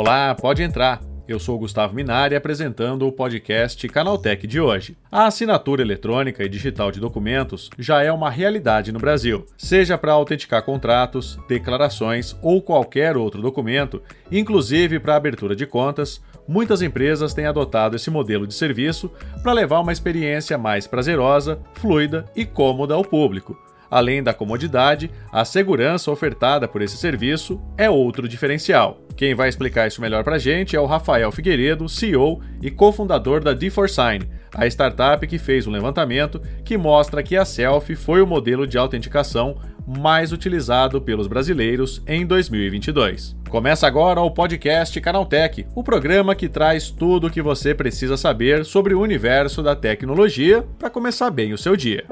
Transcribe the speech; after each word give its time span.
Olá, 0.00 0.32
pode 0.32 0.62
entrar. 0.62 1.00
Eu 1.26 1.40
sou 1.40 1.58
Gustavo 1.58 1.92
Minari 1.92 2.36
apresentando 2.36 3.04
o 3.04 3.10
podcast 3.10 3.88
Canaltech 3.88 4.46
de 4.46 4.60
hoje. 4.60 4.96
A 5.10 5.26
assinatura 5.26 5.82
eletrônica 5.82 6.44
e 6.44 6.48
digital 6.48 6.92
de 6.92 7.00
documentos 7.00 7.68
já 7.76 8.00
é 8.00 8.12
uma 8.12 8.30
realidade 8.30 8.92
no 8.92 9.00
Brasil, 9.00 9.44
seja 9.56 9.98
para 9.98 10.12
autenticar 10.12 10.62
contratos, 10.62 11.36
declarações 11.48 12.36
ou 12.40 12.62
qualquer 12.62 13.16
outro 13.16 13.42
documento, 13.42 14.00
inclusive 14.30 15.00
para 15.00 15.16
abertura 15.16 15.56
de 15.56 15.66
contas. 15.66 16.22
Muitas 16.46 16.80
empresas 16.80 17.34
têm 17.34 17.46
adotado 17.46 17.96
esse 17.96 18.08
modelo 18.08 18.46
de 18.46 18.54
serviço 18.54 19.10
para 19.42 19.52
levar 19.52 19.80
uma 19.80 19.92
experiência 19.92 20.56
mais 20.56 20.86
prazerosa, 20.86 21.58
fluida 21.72 22.24
e 22.36 22.46
cômoda 22.46 22.94
ao 22.94 23.04
público. 23.04 23.58
Além 23.90 24.22
da 24.22 24.34
comodidade, 24.34 25.10
a 25.32 25.44
segurança 25.44 26.10
ofertada 26.10 26.68
por 26.68 26.82
esse 26.82 26.96
serviço 26.96 27.60
é 27.76 27.88
outro 27.88 28.28
diferencial. 28.28 29.00
Quem 29.16 29.34
vai 29.34 29.48
explicar 29.48 29.88
isso 29.88 30.00
melhor 30.00 30.22
para 30.22 30.36
a 30.36 30.38
gente 30.38 30.76
é 30.76 30.80
o 30.80 30.86
Rafael 30.86 31.32
Figueiredo, 31.32 31.88
CEO 31.88 32.40
e 32.62 32.70
cofundador 32.70 33.42
da 33.42 33.54
D4Sign, 33.54 34.28
a 34.54 34.66
startup 34.66 35.26
que 35.26 35.38
fez 35.38 35.66
um 35.66 35.72
levantamento 35.72 36.40
que 36.64 36.76
mostra 36.76 37.22
que 37.22 37.36
a 37.36 37.44
Selfie 37.44 37.96
foi 37.96 38.22
o 38.22 38.26
modelo 38.26 38.66
de 38.66 38.78
autenticação 38.78 39.56
mais 39.86 40.32
utilizado 40.32 41.00
pelos 41.00 41.26
brasileiros 41.26 42.02
em 42.06 42.26
2022. 42.26 43.34
Começa 43.48 43.86
agora 43.86 44.20
o 44.20 44.30
podcast 44.30 45.00
Canaltech, 45.00 45.66
o 45.74 45.82
programa 45.82 46.34
que 46.34 46.48
traz 46.48 46.90
tudo 46.90 47.26
o 47.26 47.30
que 47.30 47.40
você 47.40 47.74
precisa 47.74 48.16
saber 48.16 48.64
sobre 48.64 48.94
o 48.94 49.00
universo 49.00 49.62
da 49.62 49.74
tecnologia 49.74 50.64
para 50.78 50.90
começar 50.90 51.30
bem 51.30 51.54
o 51.54 51.58
seu 51.58 51.74
dia. 51.74 52.04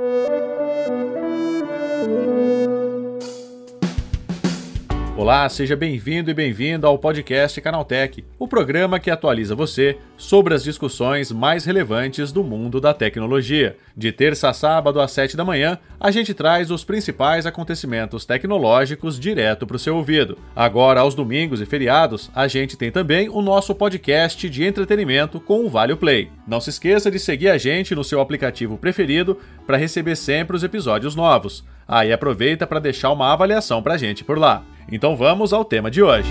Olá, 5.16 5.48
seja 5.48 5.74
bem-vindo 5.74 6.30
e 6.30 6.34
bem-vinda 6.34 6.86
ao 6.86 6.98
podcast 6.98 7.58
Canaltech, 7.62 8.22
o 8.38 8.46
programa 8.46 9.00
que 9.00 9.10
atualiza 9.10 9.54
você 9.54 9.96
sobre 10.14 10.52
as 10.52 10.62
discussões 10.62 11.32
mais 11.32 11.64
relevantes 11.64 12.30
do 12.30 12.44
mundo 12.44 12.82
da 12.82 12.92
tecnologia. 12.92 13.78
De 13.96 14.12
terça 14.12 14.50
a 14.50 14.52
sábado 14.52 15.00
às 15.00 15.10
7 15.12 15.34
da 15.34 15.42
manhã, 15.42 15.78
a 15.98 16.10
gente 16.10 16.34
traz 16.34 16.70
os 16.70 16.84
principais 16.84 17.46
acontecimentos 17.46 18.26
tecnológicos 18.26 19.18
direto 19.18 19.66
para 19.66 19.76
o 19.76 19.78
seu 19.80 19.96
ouvido. 19.96 20.36
Agora, 20.54 21.00
aos 21.00 21.14
domingos 21.14 21.62
e 21.62 21.66
feriados, 21.66 22.30
a 22.34 22.46
gente 22.46 22.76
tem 22.76 22.92
também 22.92 23.30
o 23.30 23.40
nosso 23.40 23.74
podcast 23.74 24.50
de 24.50 24.64
entretenimento 24.64 25.40
com 25.40 25.64
o 25.64 25.70
Vale 25.70 25.96
Play. 25.96 26.30
Não 26.46 26.60
se 26.60 26.68
esqueça 26.68 27.10
de 27.10 27.18
seguir 27.18 27.48
a 27.48 27.56
gente 27.56 27.94
no 27.94 28.04
seu 28.04 28.20
aplicativo 28.20 28.76
preferido 28.76 29.38
para 29.66 29.78
receber 29.78 30.14
sempre 30.14 30.54
os 30.54 30.62
episódios 30.62 31.16
novos. 31.16 31.64
Aí 31.86 32.12
aproveita 32.12 32.66
para 32.66 32.80
deixar 32.80 33.12
uma 33.12 33.32
avaliação 33.32 33.82
para 33.82 33.96
gente 33.96 34.24
por 34.24 34.38
lá. 34.38 34.64
Então 34.90 35.16
vamos 35.16 35.52
ao 35.52 35.64
tema 35.64 35.90
de 35.90 36.02
hoje. 36.02 36.30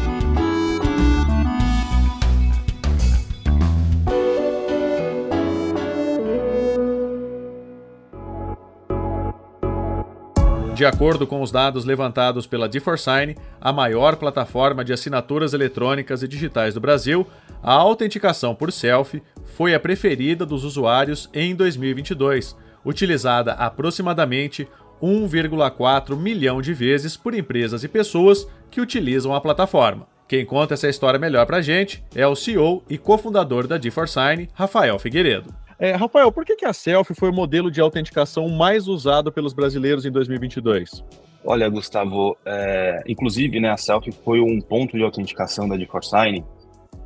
De 10.76 10.86
acordo 10.86 11.26
com 11.26 11.42
os 11.42 11.53
dados 11.53 11.86
levantados 11.86 12.45
pela 12.45 12.67
D4Sign, 12.67 13.38
a 13.61 13.72
maior 13.72 14.17
plataforma 14.17 14.83
de 14.83 14.92
assinaturas 14.92 15.53
eletrônicas 15.53 16.22
e 16.22 16.28
digitais 16.28 16.73
do 16.73 16.81
Brasil, 16.81 17.26
a 17.64 17.72
autenticação 17.72 18.53
por 18.53 18.73
selfie 18.73 19.23
foi 19.45 19.73
a 19.73 19.80
preferida 19.80 20.45
dos 20.45 20.66
usuários 20.66 21.30
em 21.33 21.56
2022, 21.56 22.58
utilizada 22.83 23.53
aproximadamente 23.53 24.67
1,4 25.01 26.17
milhão 26.17 26.61
de 26.61 26.73
vezes 26.73 27.17
por 27.17 27.33
empresas 27.33 27.83
e 27.83 27.88
pessoas 27.88 28.47
que 28.69 28.81
utilizam 28.81 29.33
a 29.33 29.41
plataforma. 29.41 30.07
Quem 30.27 30.45
conta 30.45 30.73
essa 30.73 30.89
história 30.89 31.19
melhor 31.19 31.45
pra 31.45 31.61
gente 31.61 32.03
é 32.15 32.25
o 32.25 32.35
CEO 32.35 32.83
e 32.89 32.97
cofundador 32.97 33.67
da 33.67 33.80
D4Sign, 33.80 34.49
Rafael 34.53 34.97
Figueiredo. 34.97 35.53
É, 35.77 35.92
Rafael, 35.92 36.31
por 36.31 36.45
que, 36.45 36.55
que 36.55 36.65
a 36.65 36.73
Selfie 36.73 37.14
foi 37.14 37.30
o 37.30 37.33
modelo 37.33 37.70
de 37.70 37.81
autenticação 37.81 38.47
mais 38.49 38.87
usado 38.87 39.31
pelos 39.31 39.53
brasileiros 39.53 40.05
em 40.05 40.11
2022? 40.11 41.03
Olha, 41.43 41.70
Gustavo, 41.70 42.36
é, 42.43 43.03
inclusive 43.08 43.59
né, 43.59 43.70
a 43.70 43.77
Selfie 43.77 44.11
foi 44.23 44.39
um 44.39 44.59
ponto 44.59 44.97
de 44.97 45.03
autenticação 45.03 45.67
da 45.67 45.75
D4Sign 45.75 46.43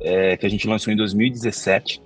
é, 0.00 0.36
que 0.36 0.46
a 0.46 0.48
gente 0.48 0.66
lançou 0.66 0.92
em 0.92 0.96
2017 0.96 2.00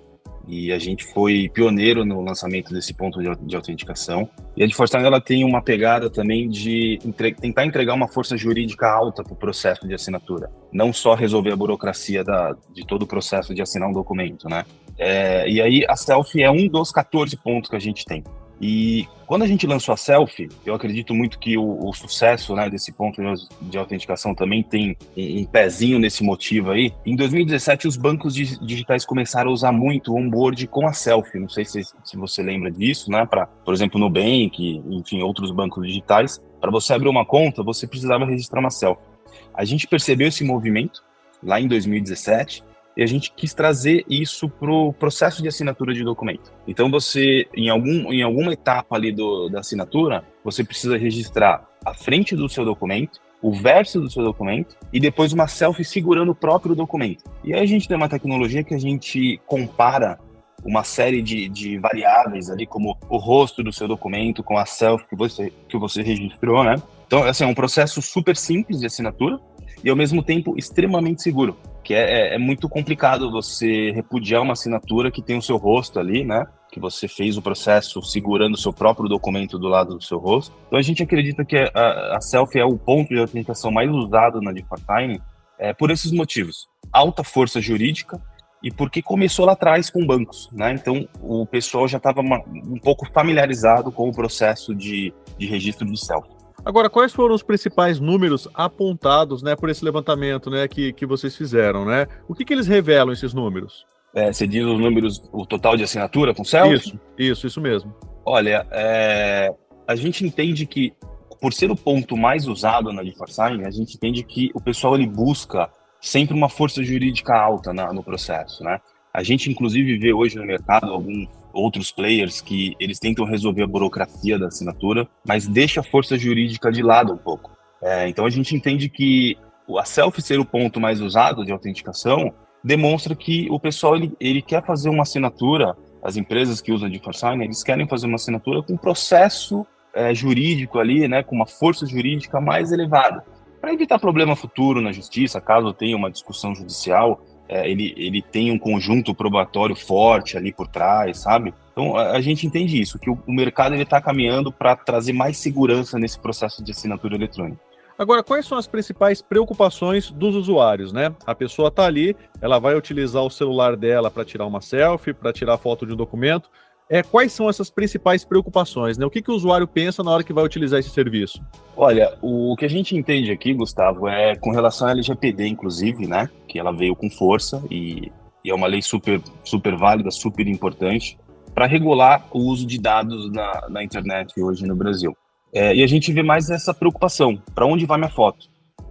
e 0.46 0.72
a 0.72 0.78
gente 0.78 1.04
foi 1.04 1.48
pioneiro 1.52 2.04
no 2.04 2.20
lançamento 2.20 2.72
desse 2.72 2.92
ponto 2.94 3.22
de, 3.22 3.30
de 3.46 3.56
autenticação. 3.56 4.28
E 4.56 4.62
a 4.62 4.66
DeForce 4.66 4.96
ela 4.96 5.20
tem 5.20 5.44
uma 5.44 5.62
pegada 5.62 6.10
também 6.10 6.48
de 6.48 6.98
entre, 7.04 7.34
tentar 7.34 7.64
entregar 7.64 7.94
uma 7.94 8.08
força 8.08 8.36
jurídica 8.36 8.86
alta 8.88 9.22
para 9.22 9.32
o 9.32 9.36
processo 9.36 9.86
de 9.86 9.94
assinatura, 9.94 10.50
não 10.72 10.92
só 10.92 11.14
resolver 11.14 11.52
a 11.52 11.56
burocracia 11.56 12.22
da, 12.22 12.54
de 12.72 12.86
todo 12.86 13.02
o 13.02 13.06
processo 13.06 13.54
de 13.54 13.62
assinar 13.62 13.88
um 13.88 13.92
documento, 13.92 14.48
né? 14.48 14.64
É, 14.96 15.48
e 15.48 15.60
aí 15.60 15.84
a 15.88 15.96
Selfie 15.96 16.42
é 16.42 16.50
um 16.50 16.68
dos 16.68 16.92
14 16.92 17.36
pontos 17.36 17.68
que 17.68 17.76
a 17.76 17.80
gente 17.80 18.04
tem. 18.04 18.22
E 18.66 19.06
quando 19.26 19.42
a 19.42 19.46
gente 19.46 19.66
lançou 19.66 19.92
a 19.92 19.96
Selfie, 19.96 20.48
eu 20.64 20.74
acredito 20.74 21.12
muito 21.12 21.38
que 21.38 21.58
o, 21.58 21.86
o 21.86 21.92
sucesso 21.92 22.56
né, 22.56 22.70
desse 22.70 22.92
ponto 22.92 23.20
de 23.60 23.76
autenticação 23.76 24.34
também 24.34 24.62
tem 24.62 24.96
um, 25.14 25.44
pezinho 25.44 25.98
nesse 25.98 26.24
motivo 26.24 26.70
aí. 26.70 26.90
Em 27.04 27.14
2017, 27.14 27.86
os 27.86 27.98
bancos 27.98 28.34
digitais 28.34 29.04
começaram 29.04 29.50
a 29.50 29.52
usar 29.52 29.70
muito 29.70 30.14
o 30.14 30.16
onboard 30.16 30.66
com 30.68 30.86
a 30.86 30.94
Selfie. 30.94 31.40
Não 31.40 31.48
sei 31.50 31.66
se, 31.66 31.82
se 31.84 32.16
você 32.16 32.42
lembra 32.42 32.70
disso, 32.70 33.10
né? 33.10 33.26
Para, 33.26 33.46
por 33.46 33.74
exemplo, 33.74 34.00
Nubank, 34.00 34.82
enfim, 34.88 35.20
outros 35.20 35.50
bancos 35.50 35.86
digitais. 35.86 36.42
Para 36.58 36.70
você 36.70 36.94
abrir 36.94 37.10
uma 37.10 37.26
conta, 37.26 37.62
você 37.62 37.86
precisava 37.86 38.24
registrar 38.24 38.60
uma 38.60 38.70
Selfie. 38.70 39.04
A 39.52 39.66
gente 39.66 39.86
percebeu 39.86 40.28
esse 40.28 40.42
movimento 40.42 41.04
lá 41.42 41.60
em 41.60 41.68
2017 41.68 42.64
e 42.96 43.02
a 43.02 43.06
gente 43.06 43.32
quis 43.32 43.52
trazer 43.52 44.04
isso 44.08 44.48
para 44.48 44.70
o 44.70 44.92
processo 44.92 45.42
de 45.42 45.48
assinatura 45.48 45.92
de 45.92 46.04
documento. 46.04 46.52
Então 46.66 46.90
você, 46.90 47.46
em, 47.54 47.68
algum, 47.68 48.12
em 48.12 48.22
alguma 48.22 48.52
etapa 48.52 48.96
ali 48.96 49.12
do, 49.12 49.48
da 49.48 49.60
assinatura, 49.60 50.24
você 50.44 50.62
precisa 50.62 50.96
registrar 50.96 51.68
a 51.84 51.92
frente 51.92 52.36
do 52.36 52.48
seu 52.48 52.64
documento, 52.64 53.20
o 53.42 53.52
verso 53.52 54.00
do 54.00 54.10
seu 54.10 54.24
documento 54.24 54.76
e 54.92 54.98
depois 54.98 55.32
uma 55.32 55.46
selfie 55.46 55.84
segurando 55.84 56.32
o 56.32 56.34
próprio 56.34 56.74
documento. 56.74 57.24
E 57.42 57.52
aí 57.52 57.60
a 57.60 57.66
gente 57.66 57.86
tem 57.86 57.96
uma 57.96 58.08
tecnologia 58.08 58.64
que 58.64 58.74
a 58.74 58.78
gente 58.78 59.40
compara 59.46 60.18
uma 60.64 60.82
série 60.82 61.20
de, 61.20 61.48
de 61.48 61.76
variáveis 61.76 62.48
ali, 62.48 62.66
como 62.66 62.96
o 63.10 63.18
rosto 63.18 63.62
do 63.62 63.70
seu 63.70 63.86
documento 63.86 64.42
com 64.42 64.56
a 64.56 64.64
selfie 64.64 65.06
que 65.08 65.16
você, 65.16 65.52
que 65.68 65.76
você 65.76 66.02
registrou, 66.02 66.64
né? 66.64 66.76
Então, 67.06 67.22
assim, 67.22 67.44
é 67.44 67.46
um 67.46 67.54
processo 67.54 68.00
super 68.00 68.34
simples 68.34 68.80
de 68.80 68.86
assinatura 68.86 69.38
e, 69.84 69.90
ao 69.90 69.96
mesmo 69.96 70.22
tempo, 70.22 70.56
extremamente 70.56 71.22
seguro 71.22 71.56
que 71.84 71.92
é, 71.92 72.32
é, 72.32 72.34
é, 72.34 72.38
muito 72.38 72.68
complicado 72.68 73.30
você 73.30 73.90
repudiar 73.92 74.40
uma 74.40 74.54
assinatura 74.54 75.10
que 75.10 75.20
tem 75.20 75.36
o 75.36 75.42
seu 75.42 75.58
rosto 75.58 76.00
ali, 76.00 76.24
né? 76.24 76.46
Que 76.72 76.80
você 76.80 77.06
fez 77.06 77.36
o 77.36 77.42
processo 77.42 78.02
segurando 78.02 78.54
o 78.54 78.58
seu 78.58 78.72
próprio 78.72 79.08
documento 79.08 79.58
do 79.58 79.68
lado 79.68 79.94
do 79.94 80.02
seu 80.02 80.18
rosto. 80.18 80.56
Então 80.66 80.78
a 80.78 80.82
gente 80.82 81.02
acredita 81.02 81.44
que 81.44 81.56
a, 81.56 82.16
a 82.16 82.20
selfie 82.20 82.58
é 82.58 82.64
o 82.64 82.78
ponto 82.78 83.10
de 83.10 83.20
autenticação 83.20 83.70
mais 83.70 83.90
usado 83.90 84.40
na 84.40 84.50
DeFi 84.50 85.20
é, 85.58 85.72
por 85.74 85.90
esses 85.90 86.10
motivos. 86.10 86.66
Alta 86.90 87.22
força 87.22 87.60
jurídica 87.60 88.20
e 88.62 88.70
porque 88.70 89.02
começou 89.02 89.44
lá 89.44 89.52
atrás 89.52 89.90
com 89.90 90.06
bancos, 90.06 90.48
né? 90.52 90.72
Então 90.72 91.06
o 91.20 91.44
pessoal 91.44 91.86
já 91.86 91.98
estava 91.98 92.22
um 92.22 92.78
pouco 92.82 93.06
familiarizado 93.12 93.92
com 93.92 94.08
o 94.08 94.12
processo 94.12 94.74
de, 94.74 95.12
de 95.38 95.46
registro 95.46 95.86
de 95.86 96.00
selfie. 96.00 96.33
Agora, 96.64 96.88
quais 96.88 97.12
foram 97.12 97.34
os 97.34 97.42
principais 97.42 98.00
números 98.00 98.48
apontados 98.54 99.42
né, 99.42 99.54
por 99.54 99.68
esse 99.68 99.84
levantamento 99.84 100.50
né, 100.50 100.66
que, 100.66 100.92
que 100.92 101.04
vocês 101.04 101.36
fizeram? 101.36 101.84
Né? 101.84 102.06
O 102.26 102.34
que, 102.34 102.44
que 102.44 102.54
eles 102.54 102.66
revelam, 102.66 103.12
esses 103.12 103.34
números? 103.34 103.84
É, 104.14 104.32
você 104.32 104.46
diz 104.46 104.64
os 104.64 104.78
números, 104.78 105.22
o 105.32 105.44
total 105.44 105.76
de 105.76 105.82
assinatura 105.82 106.32
com 106.32 106.44
selfie? 106.44 106.76
Isso, 106.76 107.00
isso, 107.18 107.46
isso 107.46 107.60
mesmo. 107.60 107.94
Olha, 108.24 108.66
é, 108.70 109.52
a 109.86 109.94
gente 109.94 110.24
entende 110.24 110.64
que, 110.66 110.94
por 111.40 111.52
ser 111.52 111.70
o 111.70 111.76
ponto 111.76 112.16
mais 112.16 112.46
usado 112.46 112.92
na 112.92 113.02
DeFi 113.02 113.22
a 113.38 113.70
gente 113.70 113.96
entende 113.96 114.22
que 114.22 114.50
o 114.54 114.60
pessoal 114.60 114.94
ele 114.94 115.06
busca 115.06 115.68
sempre 116.00 116.34
uma 116.34 116.48
força 116.48 116.82
jurídica 116.82 117.34
alta 117.34 117.72
na, 117.72 117.92
no 117.92 118.02
processo, 118.02 118.62
né? 118.62 118.78
A 119.12 119.22
gente, 119.22 119.50
inclusive, 119.50 119.98
vê 119.98 120.12
hoje 120.12 120.36
no 120.36 120.44
mercado 120.44 120.90
alguns 120.92 121.28
outros 121.54 121.90
players 121.90 122.40
que 122.40 122.74
eles 122.80 122.98
tentam 122.98 123.24
resolver 123.24 123.62
a 123.62 123.66
burocracia 123.66 124.38
da 124.38 124.48
assinatura, 124.48 125.08
mas 125.26 125.46
deixa 125.46 125.80
a 125.80 125.84
força 125.84 126.18
jurídica 126.18 126.70
de 126.70 126.82
lado 126.82 127.12
um 127.12 127.16
pouco. 127.16 127.50
É, 127.82 128.08
então 128.08 128.26
a 128.26 128.30
gente 128.30 128.54
entende 128.54 128.88
que 128.88 129.38
a 129.78 129.84
selfie 129.84 130.20
ser 130.20 130.38
o 130.38 130.44
ponto 130.44 130.80
mais 130.80 131.00
usado 131.00 131.44
de 131.44 131.52
autenticação 131.52 132.32
demonstra 132.62 133.14
que 133.14 133.46
o 133.50 133.60
pessoal 133.60 133.96
ele, 133.96 134.12
ele 134.18 134.42
quer 134.42 134.64
fazer 134.64 134.88
uma 134.88 135.02
assinatura, 135.02 135.76
as 136.02 136.16
empresas 136.16 136.60
que 136.60 136.72
usam 136.72 136.88
de 136.88 137.00
Sign, 137.12 137.44
eles 137.44 137.62
querem 137.62 137.86
fazer 137.86 138.06
uma 138.06 138.16
assinatura 138.16 138.62
com 138.62 138.74
um 138.74 138.78
processo 138.78 139.66
é, 139.94 140.14
jurídico 140.14 140.78
ali, 140.78 141.06
né, 141.06 141.22
com 141.22 141.36
uma 141.36 141.46
força 141.46 141.86
jurídica 141.86 142.40
mais 142.40 142.72
elevada, 142.72 143.24
para 143.60 143.72
evitar 143.72 143.98
problema 143.98 144.36
futuro 144.36 144.80
na 144.82 144.92
justiça, 144.92 145.40
caso 145.40 145.72
tenha 145.72 145.96
uma 145.96 146.10
discussão 146.10 146.54
judicial 146.54 147.24
é, 147.48 147.68
ele, 147.68 147.94
ele 147.96 148.22
tem 148.22 148.50
um 148.50 148.58
conjunto 148.58 149.14
probatório 149.14 149.76
forte 149.76 150.36
ali 150.36 150.52
por 150.52 150.66
trás, 150.66 151.18
sabe? 151.18 151.52
Então 151.72 151.96
a, 151.96 152.12
a 152.12 152.20
gente 152.20 152.46
entende 152.46 152.80
isso, 152.80 152.98
que 152.98 153.10
o, 153.10 153.18
o 153.26 153.32
mercado 153.32 153.74
está 153.74 154.00
caminhando 154.00 154.52
para 154.52 154.76
trazer 154.76 155.12
mais 155.12 155.36
segurança 155.36 155.98
nesse 155.98 156.18
processo 156.18 156.62
de 156.62 156.72
assinatura 156.72 157.14
eletrônica. 157.14 157.60
Agora, 157.96 158.24
quais 158.24 158.44
são 158.44 158.58
as 158.58 158.66
principais 158.66 159.22
preocupações 159.22 160.10
dos 160.10 160.34
usuários, 160.34 160.92
né? 160.92 161.14
A 161.24 161.34
pessoa 161.34 161.68
está 161.68 161.86
ali, 161.86 162.16
ela 162.40 162.58
vai 162.58 162.74
utilizar 162.74 163.22
o 163.22 163.30
celular 163.30 163.76
dela 163.76 164.10
para 164.10 164.24
tirar 164.24 164.46
uma 164.46 164.60
selfie, 164.60 165.14
para 165.14 165.32
tirar 165.32 165.58
foto 165.58 165.86
de 165.86 165.92
um 165.92 165.96
documento. 165.96 166.50
É, 166.94 167.02
quais 167.02 167.32
são 167.32 167.50
essas 167.50 167.68
principais 167.68 168.24
preocupações? 168.24 168.96
Né? 168.96 169.04
O 169.04 169.10
que, 169.10 169.20
que 169.20 169.28
o 169.28 169.34
usuário 169.34 169.66
pensa 169.66 170.00
na 170.04 170.12
hora 170.12 170.22
que 170.22 170.32
vai 170.32 170.44
utilizar 170.44 170.78
esse 170.78 170.90
serviço? 170.90 171.42
Olha, 171.76 172.16
o 172.22 172.54
que 172.56 172.64
a 172.64 172.70
gente 172.70 172.96
entende 172.96 173.32
aqui, 173.32 173.52
Gustavo, 173.52 174.06
é 174.06 174.36
com 174.36 174.52
relação 174.52 174.86
à 174.86 174.92
LGPD, 174.92 175.48
inclusive, 175.48 176.06
né? 176.06 176.30
Que 176.46 176.56
ela 176.56 176.70
veio 176.70 176.94
com 176.94 177.10
força 177.10 177.60
e, 177.68 178.12
e 178.44 178.50
é 178.50 178.54
uma 178.54 178.68
lei 178.68 178.80
super, 178.80 179.20
super 179.42 179.76
válida, 179.76 180.08
super 180.12 180.46
importante 180.46 181.18
para 181.52 181.66
regular 181.66 182.28
o 182.30 182.38
uso 182.38 182.64
de 182.64 182.80
dados 182.80 183.28
na, 183.32 183.66
na 183.68 183.82
internet 183.82 184.40
hoje 184.40 184.64
no 184.64 184.76
Brasil. 184.76 185.16
É, 185.52 185.74
e 185.74 185.82
a 185.82 185.88
gente 185.88 186.12
vê 186.12 186.22
mais 186.22 186.48
essa 186.48 186.72
preocupação: 186.72 187.42
para 187.56 187.66
onde 187.66 187.86
vai 187.86 187.98
minha 187.98 188.08
foto? 188.08 188.46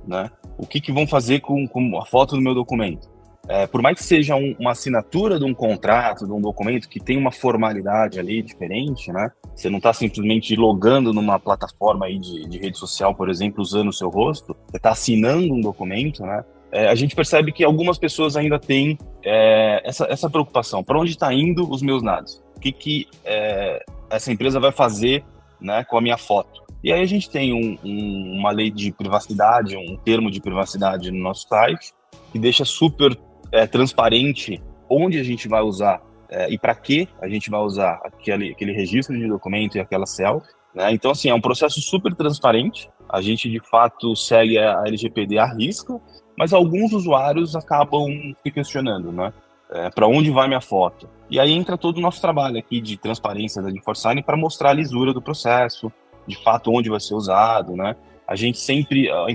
Né? 0.05 0.29
O 0.57 0.67
que, 0.67 0.81
que 0.81 0.91
vão 0.91 1.07
fazer 1.07 1.39
com, 1.39 1.65
com 1.65 1.97
a 1.97 2.05
foto 2.05 2.35
do 2.35 2.41
meu 2.41 2.53
documento? 2.53 3.12
É, 3.47 3.67
por 3.67 3.81
mais 3.81 3.97
que 3.97 4.03
seja 4.03 4.35
um, 4.35 4.55
uma 4.57 4.71
assinatura 4.71 5.37
de 5.37 5.43
um 5.43 5.53
contrato, 5.53 6.25
de 6.25 6.31
um 6.31 6.39
documento 6.39 6.87
que 6.87 6.99
tem 6.99 7.17
uma 7.17 7.31
formalidade 7.31 8.17
ali 8.19 8.41
diferente, 8.41 9.11
né? 9.11 9.31
Você 9.53 9.69
não 9.69 9.77
está 9.77 9.91
simplesmente 9.91 10.55
logando 10.55 11.13
numa 11.13 11.37
plataforma 11.37 12.05
aí 12.05 12.17
de, 12.17 12.47
de, 12.47 12.57
rede 12.57 12.77
social, 12.77 13.13
por 13.13 13.29
exemplo, 13.29 13.61
usando 13.61 13.89
o 13.89 13.93
seu 13.93 14.09
rosto. 14.09 14.55
Você 14.67 14.77
está 14.77 14.91
assinando 14.91 15.53
um 15.53 15.59
documento, 15.59 16.23
né? 16.23 16.43
É, 16.71 16.87
a 16.87 16.95
gente 16.95 17.15
percebe 17.15 17.51
que 17.51 17.63
algumas 17.63 17.97
pessoas 17.97 18.35
ainda 18.35 18.57
têm 18.57 18.97
é, 19.23 19.81
essa, 19.85 20.05
essa 20.09 20.29
preocupação. 20.29 20.83
Para 20.83 20.97
onde 20.97 21.11
está 21.11 21.31
indo 21.33 21.69
os 21.69 21.81
meus 21.81 22.01
dados? 22.01 22.41
O 22.55 22.59
que, 22.59 22.71
que 22.71 23.07
é, 23.25 23.83
essa 24.09 24.31
empresa 24.31 24.59
vai 24.59 24.71
fazer 24.71 25.23
né, 25.63 25.83
com 25.83 25.97
a 25.97 26.01
minha 26.01 26.17
foto. 26.17 26.61
E 26.83 26.91
aí 26.91 27.01
a 27.01 27.05
gente 27.05 27.29
tem 27.29 27.53
um, 27.53 27.77
um, 27.83 28.39
uma 28.39 28.51
lei 28.51 28.69
de 28.69 28.91
privacidade, 28.91 29.77
um 29.77 29.95
termo 29.97 30.29
de 30.29 30.41
privacidade 30.41 31.09
no 31.11 31.19
nosso 31.19 31.47
site, 31.47 31.93
que 32.31 32.37
deixa 32.37 32.65
super 32.65 33.17
é, 33.53 33.67
transparente 33.67 34.61
onde 34.89 35.19
a 35.19 35.23
gente 35.23 35.47
vai 35.47 35.61
usar 35.61 36.01
é, 36.29 36.51
e 36.51 36.57
para 36.57 36.73
que 36.73 37.07
a 37.21 37.29
gente 37.29 37.49
vai 37.49 37.61
usar 37.61 38.01
aquele, 38.03 38.51
aquele 38.51 38.73
registro 38.73 39.15
de 39.15 39.27
documento 39.27 39.77
e 39.77 39.79
aquela 39.79 40.07
selfie. 40.07 40.49
Né? 40.73 40.91
Então, 40.91 41.11
assim, 41.11 41.29
é 41.29 41.33
um 41.33 41.39
processo 41.39 41.79
super 41.79 42.15
transparente. 42.15 42.89
A 43.07 43.21
gente, 43.21 43.49
de 43.49 43.59
fato, 43.69 44.15
segue 44.15 44.57
a 44.57 44.83
LGPD 44.87 45.37
à 45.37 45.45
risca, 45.45 46.01
mas 46.35 46.51
alguns 46.51 46.91
usuários 46.91 47.55
acabam 47.55 48.07
se 48.41 48.51
questionando, 48.51 49.11
né? 49.11 49.31
É, 49.69 49.89
para 49.91 50.07
onde 50.07 50.31
vai 50.31 50.47
minha 50.47 50.61
foto? 50.61 51.07
E 51.29 51.39
aí 51.39 51.51
entra 51.51 51.77
todo 51.77 51.97
o 51.97 52.01
nosso 52.01 52.19
trabalho 52.19 52.57
aqui 52.57 52.81
de 52.81 52.97
transparência 52.97 53.61
da 53.61 53.71
GeForce 53.71 54.21
para 54.23 54.37
mostrar 54.37 54.71
a 54.71 54.73
lisura 54.73 55.13
do 55.13 55.21
processo, 55.21 55.91
de 56.27 56.35
fato 56.43 56.71
onde 56.71 56.89
vai 56.89 56.99
ser 56.99 57.13
usado, 57.13 57.75
né? 57.75 57.95
A 58.27 58.35
gente 58.35 58.59
sempre, 58.59 59.09
a, 59.09 59.25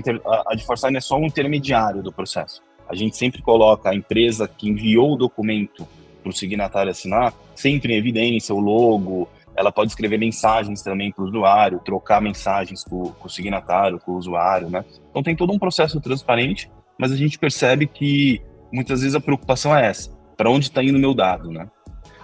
a 0.47 0.55
GeForce 0.55 0.95
é 0.95 1.01
só 1.01 1.17
um 1.17 1.25
intermediário 1.25 2.01
do 2.03 2.11
processo. 2.11 2.61
A 2.89 2.95
gente 2.95 3.15
sempre 3.15 3.41
coloca 3.41 3.89
a 3.89 3.95
empresa 3.95 4.47
que 4.47 4.67
enviou 4.67 5.13
o 5.13 5.15
documento 5.15 5.87
para 6.21 6.29
o 6.29 6.33
signatário 6.33 6.91
assinar, 6.91 7.33
sempre 7.55 7.93
em 7.93 7.97
evidência, 7.97 8.53
o 8.53 8.59
logo, 8.59 9.29
ela 9.55 9.71
pode 9.71 9.91
escrever 9.91 10.17
mensagens 10.17 10.81
também 10.81 11.11
para 11.11 11.23
o 11.23 11.27
usuário, 11.27 11.79
trocar 11.79 12.21
mensagens 12.21 12.83
com, 12.83 13.11
com 13.11 13.27
o 13.27 13.29
signatário, 13.29 13.99
com 13.99 14.13
o 14.13 14.17
usuário, 14.17 14.69
né? 14.69 14.83
Então 15.09 15.21
tem 15.21 15.35
todo 15.35 15.53
um 15.53 15.59
processo 15.59 15.99
transparente, 15.99 16.69
mas 16.97 17.11
a 17.11 17.15
gente 17.15 17.37
percebe 17.37 17.85
que 17.85 18.41
muitas 18.71 19.01
vezes 19.01 19.15
a 19.15 19.19
preocupação 19.19 19.75
é 19.75 19.85
essa, 19.85 20.11
para 20.35 20.49
onde 20.49 20.65
está 20.65 20.83
indo 20.83 20.97
o 20.97 21.01
meu 21.01 21.13
dado, 21.13 21.51
né? 21.51 21.67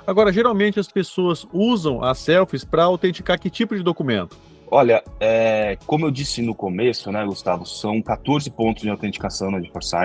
Agora, 0.08 0.32
geralmente 0.32 0.80
as 0.80 0.88
pessoas 0.88 1.48
usam 1.52 2.04
as 2.04 2.20
selfies 2.20 2.64
para 2.64 2.84
autenticar 2.84 3.40
que 3.40 3.50
tipo 3.50 3.76
de 3.76 3.84
documento? 3.84 4.38
Olha, 4.70 5.04
é, 5.20 5.78
como 5.86 6.06
eu 6.06 6.12
disse 6.12 6.42
no 6.42 6.56
começo, 6.56 7.12
né, 7.12 7.26
Gustavo, 7.26 7.66
são 7.66 8.02
14 8.02 8.50
pontos 8.52 8.84
de 8.84 8.90
autenticação 8.90 9.52
na 9.52 9.60
GeForce 9.60 9.96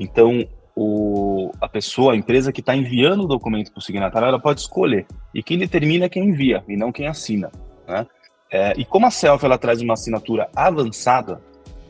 Então, 0.00 0.48
o, 0.74 1.52
a 1.60 1.68
pessoa, 1.68 2.14
a 2.14 2.16
empresa 2.16 2.50
que 2.50 2.60
está 2.60 2.74
enviando 2.74 3.24
o 3.24 3.28
documento 3.28 3.70
para 3.70 3.78
o 3.78 3.82
signatário, 3.82 4.28
ela 4.28 4.40
pode 4.40 4.60
escolher. 4.60 5.06
E 5.34 5.42
quem 5.42 5.58
determina 5.58 6.06
é 6.06 6.08
quem 6.08 6.24
envia 6.24 6.64
e 6.66 6.74
não 6.74 6.90
quem 6.90 7.06
assina. 7.06 7.52
Né? 7.86 8.06
É, 8.50 8.72
e 8.78 8.84
como 8.84 9.06
a 9.06 9.10
selfie 9.10 9.44
ela 9.44 9.58
traz 9.58 9.82
uma 9.82 9.92
assinatura 9.92 10.48
avançada, 10.56 11.40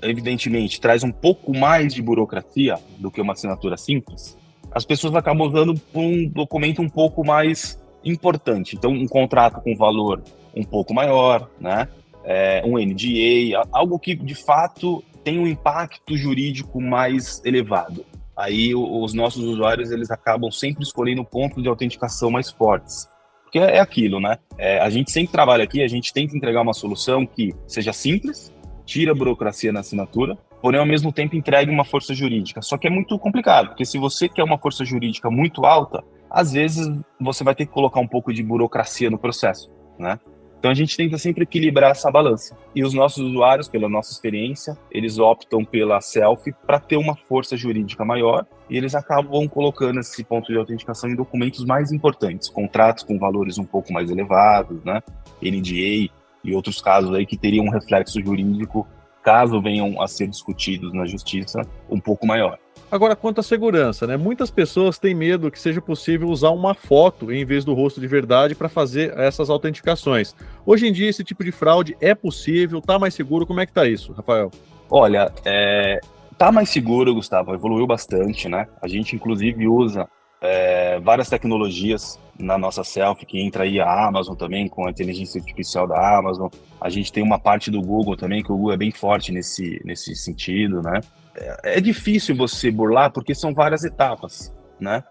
evidentemente 0.02 0.80
traz 0.80 1.04
um 1.04 1.12
pouco 1.12 1.56
mais 1.56 1.94
de 1.94 2.02
burocracia 2.02 2.76
do 2.98 3.10
que 3.10 3.20
uma 3.20 3.32
assinatura 3.32 3.76
simples, 3.76 4.36
as 4.72 4.84
pessoas 4.84 5.14
acabam 5.14 5.46
usando 5.46 5.80
um 5.94 6.28
documento 6.28 6.82
um 6.82 6.88
pouco 6.88 7.24
mais 7.24 7.80
importante. 8.04 8.76
Então, 8.76 8.90
um 8.90 9.06
contrato 9.06 9.60
com 9.60 9.76
valor 9.76 10.22
um 10.54 10.64
pouco 10.64 10.92
maior, 10.92 11.48
né? 11.60 11.88
É, 12.24 12.62
um 12.66 12.78
NDA, 12.78 13.66
algo 13.72 13.98
que 13.98 14.14
de 14.14 14.34
fato 14.34 15.02
tem 15.22 15.38
um 15.38 15.46
impacto 15.46 16.16
jurídico 16.16 16.80
mais 16.80 17.42
elevado. 17.44 18.04
Aí 18.36 18.74
os 18.74 19.12
nossos 19.12 19.44
usuários 19.44 19.90
eles 19.90 20.10
acabam 20.10 20.50
sempre 20.50 20.82
escolhendo 20.82 21.24
pontos 21.24 21.62
de 21.62 21.68
autenticação 21.68 22.30
mais 22.30 22.50
fortes. 22.50 23.08
Porque 23.42 23.58
é 23.58 23.80
aquilo, 23.80 24.20
né? 24.20 24.38
É, 24.56 24.78
a 24.78 24.88
gente 24.88 25.10
sempre 25.10 25.32
trabalha 25.32 25.64
aqui, 25.64 25.82
a 25.82 25.88
gente 25.88 26.12
tenta 26.12 26.36
entregar 26.36 26.62
uma 26.62 26.72
solução 26.72 27.26
que 27.26 27.52
seja 27.66 27.92
simples, 27.92 28.54
tira 28.86 29.12
a 29.12 29.14
burocracia 29.14 29.72
na 29.72 29.80
assinatura, 29.80 30.38
porém 30.62 30.80
ao 30.80 30.86
mesmo 30.86 31.12
tempo 31.12 31.36
entregue 31.36 31.70
uma 31.70 31.84
força 31.84 32.14
jurídica. 32.14 32.62
Só 32.62 32.78
que 32.78 32.86
é 32.86 32.90
muito 32.90 33.18
complicado, 33.18 33.68
porque 33.68 33.84
se 33.84 33.98
você 33.98 34.28
quer 34.28 34.44
uma 34.44 34.56
força 34.56 34.84
jurídica 34.84 35.28
muito 35.30 35.66
alta, 35.66 36.02
às 36.30 36.52
vezes 36.52 36.88
você 37.20 37.42
vai 37.42 37.54
ter 37.54 37.66
que 37.66 37.72
colocar 37.72 38.00
um 38.00 38.06
pouco 38.06 38.32
de 38.32 38.42
burocracia 38.42 39.10
no 39.10 39.18
processo, 39.18 39.70
né? 39.98 40.18
Então 40.60 40.70
a 40.70 40.74
gente 40.74 40.94
tenta 40.94 41.16
sempre 41.16 41.44
equilibrar 41.44 41.92
essa 41.92 42.10
balança. 42.10 42.54
E 42.74 42.84
os 42.84 42.92
nossos 42.92 43.24
usuários, 43.24 43.66
pela 43.66 43.88
nossa 43.88 44.12
experiência, 44.12 44.76
eles 44.90 45.18
optam 45.18 45.64
pela 45.64 46.02
selfie 46.02 46.54
para 46.66 46.78
ter 46.78 46.98
uma 46.98 47.16
força 47.16 47.56
jurídica 47.56 48.04
maior 48.04 48.44
e 48.68 48.76
eles 48.76 48.94
acabam 48.94 49.48
colocando 49.48 50.00
esse 50.00 50.22
ponto 50.22 50.52
de 50.52 50.58
autenticação 50.58 51.08
em 51.08 51.16
documentos 51.16 51.64
mais 51.64 51.90
importantes, 51.90 52.50
contratos 52.50 53.02
com 53.02 53.18
valores 53.18 53.56
um 53.56 53.64
pouco 53.64 53.90
mais 53.90 54.10
elevados, 54.10 54.84
né? 54.84 55.02
NDA 55.42 56.10
e 56.44 56.54
outros 56.54 56.80
casos 56.82 57.14
aí 57.14 57.24
que 57.24 57.38
teriam 57.38 57.64
um 57.64 57.70
reflexo 57.70 58.20
jurídico 58.20 58.86
caso 59.22 59.62
venham 59.62 60.00
a 60.02 60.06
ser 60.06 60.28
discutidos 60.28 60.92
na 60.92 61.06
justiça 61.06 61.62
um 61.88 61.98
pouco 61.98 62.26
maior. 62.26 62.58
Agora, 62.90 63.14
quanto 63.14 63.38
à 63.38 63.42
segurança, 63.42 64.04
né? 64.04 64.16
Muitas 64.16 64.50
pessoas 64.50 64.98
têm 64.98 65.14
medo 65.14 65.48
que 65.48 65.60
seja 65.60 65.80
possível 65.80 66.28
usar 66.28 66.50
uma 66.50 66.74
foto 66.74 67.30
em 67.30 67.44
vez 67.44 67.64
do 67.64 67.72
rosto 67.72 68.00
de 68.00 68.06
verdade 68.08 68.56
para 68.56 68.68
fazer 68.68 69.16
essas 69.16 69.48
autenticações. 69.48 70.34
Hoje 70.66 70.88
em 70.88 70.92
dia, 70.92 71.08
esse 71.08 71.22
tipo 71.22 71.44
de 71.44 71.52
fraude 71.52 71.96
é 72.00 72.16
possível? 72.16 72.80
Tá 72.80 72.98
mais 72.98 73.14
seguro? 73.14 73.46
Como 73.46 73.60
é 73.60 73.66
que 73.66 73.72
tá 73.72 73.86
isso, 73.86 74.12
Rafael? 74.12 74.50
Olha, 74.90 75.30
é, 75.44 76.00
tá 76.36 76.50
mais 76.50 76.68
seguro, 76.68 77.14
Gustavo. 77.14 77.54
Evoluiu 77.54 77.86
bastante, 77.86 78.48
né? 78.48 78.66
A 78.82 78.88
gente, 78.88 79.14
inclusive, 79.14 79.68
usa 79.68 80.08
é, 80.40 80.98
várias 80.98 81.28
tecnologias 81.28 82.18
na 82.36 82.58
nossa 82.58 82.82
selfie, 82.82 83.24
que 83.24 83.40
entra 83.40 83.62
aí 83.62 83.78
a 83.78 84.06
Amazon 84.06 84.34
também, 84.34 84.66
com 84.66 84.88
a 84.88 84.90
inteligência 84.90 85.40
artificial 85.40 85.86
da 85.86 86.18
Amazon. 86.18 86.48
A 86.80 86.90
gente 86.90 87.12
tem 87.12 87.22
uma 87.22 87.38
parte 87.38 87.70
do 87.70 87.80
Google 87.80 88.16
também, 88.16 88.42
que 88.42 88.50
o 88.50 88.56
Google 88.56 88.72
é 88.72 88.76
bem 88.76 88.90
forte 88.90 89.30
nesse, 89.30 89.80
nesse 89.84 90.16
sentido, 90.16 90.82
né? 90.82 91.00
É, 91.40 91.78
é 91.78 91.80
difícil 91.80 92.36
você 92.36 92.70
burlar 92.70 93.10
porque 93.10 93.34
são 93.34 93.54
várias 93.54 93.82
etapas, 93.84 94.54
né? 94.78 95.02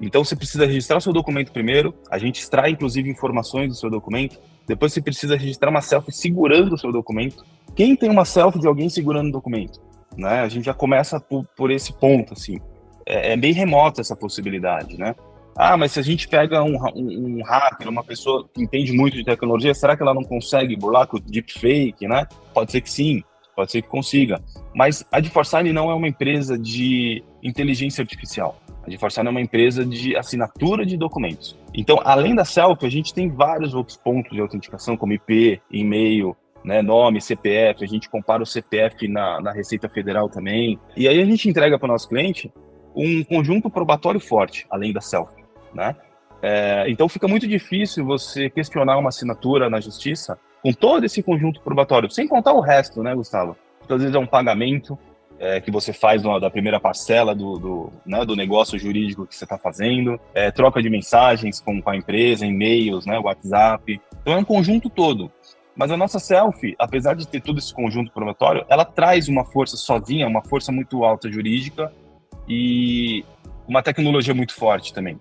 Então 0.00 0.24
você 0.24 0.34
precisa 0.34 0.64
registrar 0.64 1.00
seu 1.00 1.12
documento 1.12 1.52
primeiro, 1.52 1.94
a 2.10 2.18
gente 2.18 2.40
extrai 2.40 2.70
inclusive 2.70 3.08
informações 3.10 3.68
do 3.68 3.74
seu 3.74 3.90
documento, 3.90 4.38
depois 4.66 4.92
você 4.92 5.00
precisa 5.00 5.36
registrar 5.36 5.70
uma 5.70 5.80
selfie 5.80 6.12
segurando 6.12 6.74
o 6.74 6.78
seu 6.78 6.92
documento. 6.92 7.44
Quem 7.74 7.96
tem 7.96 8.10
uma 8.10 8.24
selfie 8.24 8.60
de 8.60 8.66
alguém 8.66 8.88
segurando 8.88 9.28
o 9.28 9.32
documento? 9.32 9.80
Né? 10.16 10.40
A 10.40 10.48
gente 10.48 10.64
já 10.64 10.74
começa 10.74 11.20
por, 11.20 11.44
por 11.56 11.70
esse 11.70 11.92
ponto, 11.92 12.32
assim. 12.32 12.58
É, 13.06 13.32
é 13.32 13.36
bem 13.36 13.52
remota 13.52 14.00
essa 14.00 14.14
possibilidade, 14.16 14.98
né? 14.98 15.14
Ah, 15.56 15.76
mas 15.76 15.92
se 15.92 15.98
a 15.98 16.02
gente 16.02 16.28
pega 16.28 16.62
um, 16.62 16.76
um, 16.94 17.38
um, 17.38 17.42
hacker, 17.42 17.88
uma 17.88 18.04
pessoa 18.04 18.48
que 18.54 18.62
entende 18.62 18.92
muito 18.92 19.16
de 19.16 19.24
tecnologia, 19.24 19.74
será 19.74 19.96
que 19.96 20.02
ela 20.02 20.14
não 20.14 20.22
consegue 20.22 20.76
burlar 20.76 21.06
com 21.08 21.18
deepfake, 21.18 22.06
né? 22.06 22.28
Pode 22.54 22.70
ser 22.70 22.80
que 22.80 22.90
sim, 22.90 23.24
pode 23.58 23.72
ser 23.72 23.82
que 23.82 23.88
consiga. 23.88 24.40
Mas 24.72 25.04
a 25.10 25.20
GeForce 25.20 25.72
não 25.72 25.90
é 25.90 25.94
uma 25.94 26.06
empresa 26.06 26.56
de 26.56 27.24
inteligência 27.42 28.02
artificial. 28.02 28.56
A 28.86 28.88
GeForce 28.88 29.18
é 29.18 29.22
uma 29.28 29.40
empresa 29.40 29.84
de 29.84 30.16
assinatura 30.16 30.86
de 30.86 30.96
documentos. 30.96 31.56
Então, 31.74 32.00
além 32.04 32.36
da 32.36 32.44
selfie, 32.44 32.86
a 32.86 32.90
gente 32.90 33.12
tem 33.12 33.28
vários 33.28 33.74
outros 33.74 33.96
pontos 33.96 34.30
de 34.30 34.40
autenticação, 34.40 34.96
como 34.96 35.12
IP, 35.12 35.60
e-mail, 35.72 36.36
né, 36.62 36.82
nome, 36.82 37.20
CPF, 37.20 37.82
a 37.82 37.88
gente 37.88 38.08
compara 38.08 38.44
o 38.44 38.46
CPF 38.46 39.08
na, 39.08 39.40
na 39.40 39.50
Receita 39.50 39.88
Federal 39.88 40.28
também. 40.28 40.78
E 40.96 41.08
aí 41.08 41.20
a 41.20 41.24
gente 41.24 41.48
entrega 41.48 41.76
para 41.80 41.86
o 41.86 41.92
nosso 41.92 42.08
cliente 42.08 42.52
um 42.94 43.24
conjunto 43.24 43.68
probatório 43.68 44.20
forte, 44.20 44.68
além 44.70 44.92
da 44.92 45.00
selfie 45.00 45.42
né? 45.74 45.96
É, 46.40 46.84
então 46.88 47.08
fica 47.08 47.26
muito 47.26 47.48
difícil 47.48 48.04
você 48.04 48.48
questionar 48.48 48.96
uma 48.98 49.08
assinatura 49.08 49.68
na 49.68 49.80
justiça 49.80 50.38
com 50.62 50.72
todo 50.72 51.04
esse 51.04 51.22
conjunto 51.22 51.60
probatório, 51.60 52.10
sem 52.10 52.26
contar 52.26 52.52
o 52.52 52.60
resto, 52.60 53.02
né, 53.02 53.14
Gustavo? 53.14 53.56
Porque 53.78 53.92
às 53.92 54.00
vezes 54.00 54.14
é 54.14 54.18
um 54.18 54.26
pagamento 54.26 54.98
é, 55.38 55.60
que 55.60 55.70
você 55.70 55.92
faz 55.92 56.22
da 56.22 56.50
primeira 56.50 56.80
parcela 56.80 57.34
do, 57.34 57.58
do, 57.58 57.92
né, 58.04 58.24
do 58.24 58.34
negócio 58.34 58.78
jurídico 58.78 59.26
que 59.26 59.34
você 59.34 59.44
está 59.44 59.56
fazendo, 59.56 60.18
é, 60.34 60.50
troca 60.50 60.82
de 60.82 60.90
mensagens 60.90 61.60
com, 61.60 61.80
com 61.80 61.90
a 61.90 61.96
empresa, 61.96 62.44
e-mails, 62.44 63.06
né, 63.06 63.18
WhatsApp. 63.18 64.00
Então 64.20 64.34
é 64.34 64.36
um 64.36 64.44
conjunto 64.44 64.90
todo. 64.90 65.30
Mas 65.76 65.92
a 65.92 65.96
nossa 65.96 66.18
selfie, 66.18 66.74
apesar 66.76 67.14
de 67.14 67.26
ter 67.26 67.40
todo 67.40 67.58
esse 67.58 67.72
conjunto 67.72 68.10
probatório, 68.10 68.66
ela 68.68 68.84
traz 68.84 69.28
uma 69.28 69.44
força 69.44 69.76
sozinha, 69.76 70.26
uma 70.26 70.42
força 70.42 70.72
muito 70.72 71.04
alta 71.04 71.30
jurídica 71.30 71.92
e 72.48 73.24
uma 73.68 73.80
tecnologia 73.80 74.34
muito 74.34 74.54
forte 74.54 74.92
também. 74.92 75.20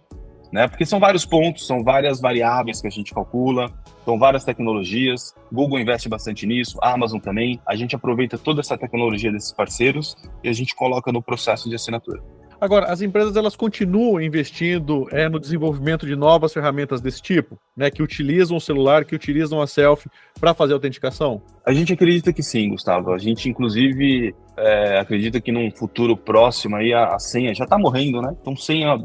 Né? 0.57 0.67
Porque 0.67 0.87
são 0.87 0.99
vários 0.99 1.23
pontos, 1.23 1.67
são 1.67 1.83
várias 1.83 2.19
variáveis 2.19 2.81
que 2.81 2.87
a 2.87 2.89
gente 2.89 3.13
calcula, 3.13 3.71
são 4.03 4.17
várias 4.17 4.43
tecnologias. 4.43 5.35
Google 5.53 5.79
investe 5.79 6.09
bastante 6.09 6.47
nisso, 6.47 6.79
a 6.81 6.93
Amazon 6.93 7.19
também. 7.19 7.61
A 7.63 7.75
gente 7.75 7.95
aproveita 7.95 8.39
toda 8.39 8.61
essa 8.61 8.75
tecnologia 8.75 9.31
desses 9.31 9.51
parceiros 9.51 10.17
e 10.43 10.49
a 10.49 10.53
gente 10.53 10.73
coloca 10.73 11.11
no 11.11 11.21
processo 11.21 11.69
de 11.69 11.75
assinatura. 11.75 12.23
Agora, 12.59 12.87
as 12.87 13.01
empresas 13.01 13.35
elas 13.35 13.55
continuam 13.55 14.19
investindo 14.19 15.07
é, 15.11 15.29
no 15.29 15.39
desenvolvimento 15.39 16.07
de 16.07 16.15
novas 16.15 16.51
ferramentas 16.51 16.99
desse 16.99 17.21
tipo, 17.21 17.59
né, 17.75 17.91
que 17.91 18.01
utilizam 18.01 18.57
o 18.57 18.61
celular, 18.61 19.05
que 19.05 19.13
utilizam 19.13 19.61
a 19.61 19.67
selfie 19.67 20.09
para 20.39 20.55
fazer 20.55 20.73
autenticação? 20.73 21.39
A 21.63 21.71
gente 21.71 21.93
acredita 21.93 22.33
que 22.33 22.41
sim, 22.41 22.69
Gustavo. 22.69 23.11
A 23.11 23.19
gente, 23.19 23.47
inclusive, 23.47 24.33
é, 24.57 24.97
acredita 24.97 25.39
que 25.39 25.51
num 25.51 25.69
futuro 25.69 26.17
próximo 26.17 26.77
aí 26.77 26.91
a, 26.93 27.09
a 27.13 27.19
senha 27.19 27.53
já 27.53 27.65
está 27.65 27.77
morrendo, 27.77 28.23
né? 28.23 28.35
Então, 28.41 28.55
senha 28.55 28.97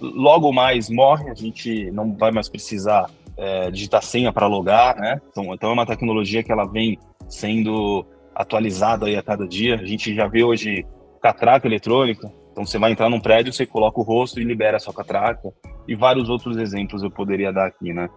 logo 0.00 0.52
mais 0.52 0.88
morre, 0.88 1.30
a 1.30 1.34
gente 1.34 1.90
não 1.90 2.14
vai 2.16 2.30
mais 2.30 2.48
precisar 2.48 3.10
é, 3.36 3.70
digitar 3.70 4.02
senha 4.02 4.32
para 4.32 4.46
logar, 4.46 4.96
né? 4.96 5.20
Então, 5.30 5.54
então, 5.54 5.70
é 5.70 5.72
uma 5.72 5.86
tecnologia 5.86 6.42
que 6.42 6.52
ela 6.52 6.66
vem 6.66 6.98
sendo 7.28 8.04
atualizada 8.34 9.06
aí 9.06 9.16
a 9.16 9.22
cada 9.22 9.46
dia. 9.46 9.76
A 9.76 9.84
gente 9.84 10.14
já 10.14 10.26
vê 10.26 10.42
hoje 10.42 10.86
catraca 11.22 11.66
eletrônica, 11.66 12.30
então 12.52 12.64
você 12.64 12.78
vai 12.78 12.92
entrar 12.92 13.08
num 13.08 13.20
prédio, 13.20 13.52
você 13.52 13.66
coloca 13.66 14.00
o 14.00 14.02
rosto 14.02 14.40
e 14.40 14.44
libera 14.44 14.76
a 14.76 14.80
sua 14.80 14.92
catraca. 14.92 15.52
E 15.86 15.94
vários 15.94 16.28
outros 16.28 16.56
exemplos 16.56 17.02
eu 17.02 17.10
poderia 17.10 17.52
dar 17.52 17.66
aqui, 17.66 17.92
né? 17.92 18.08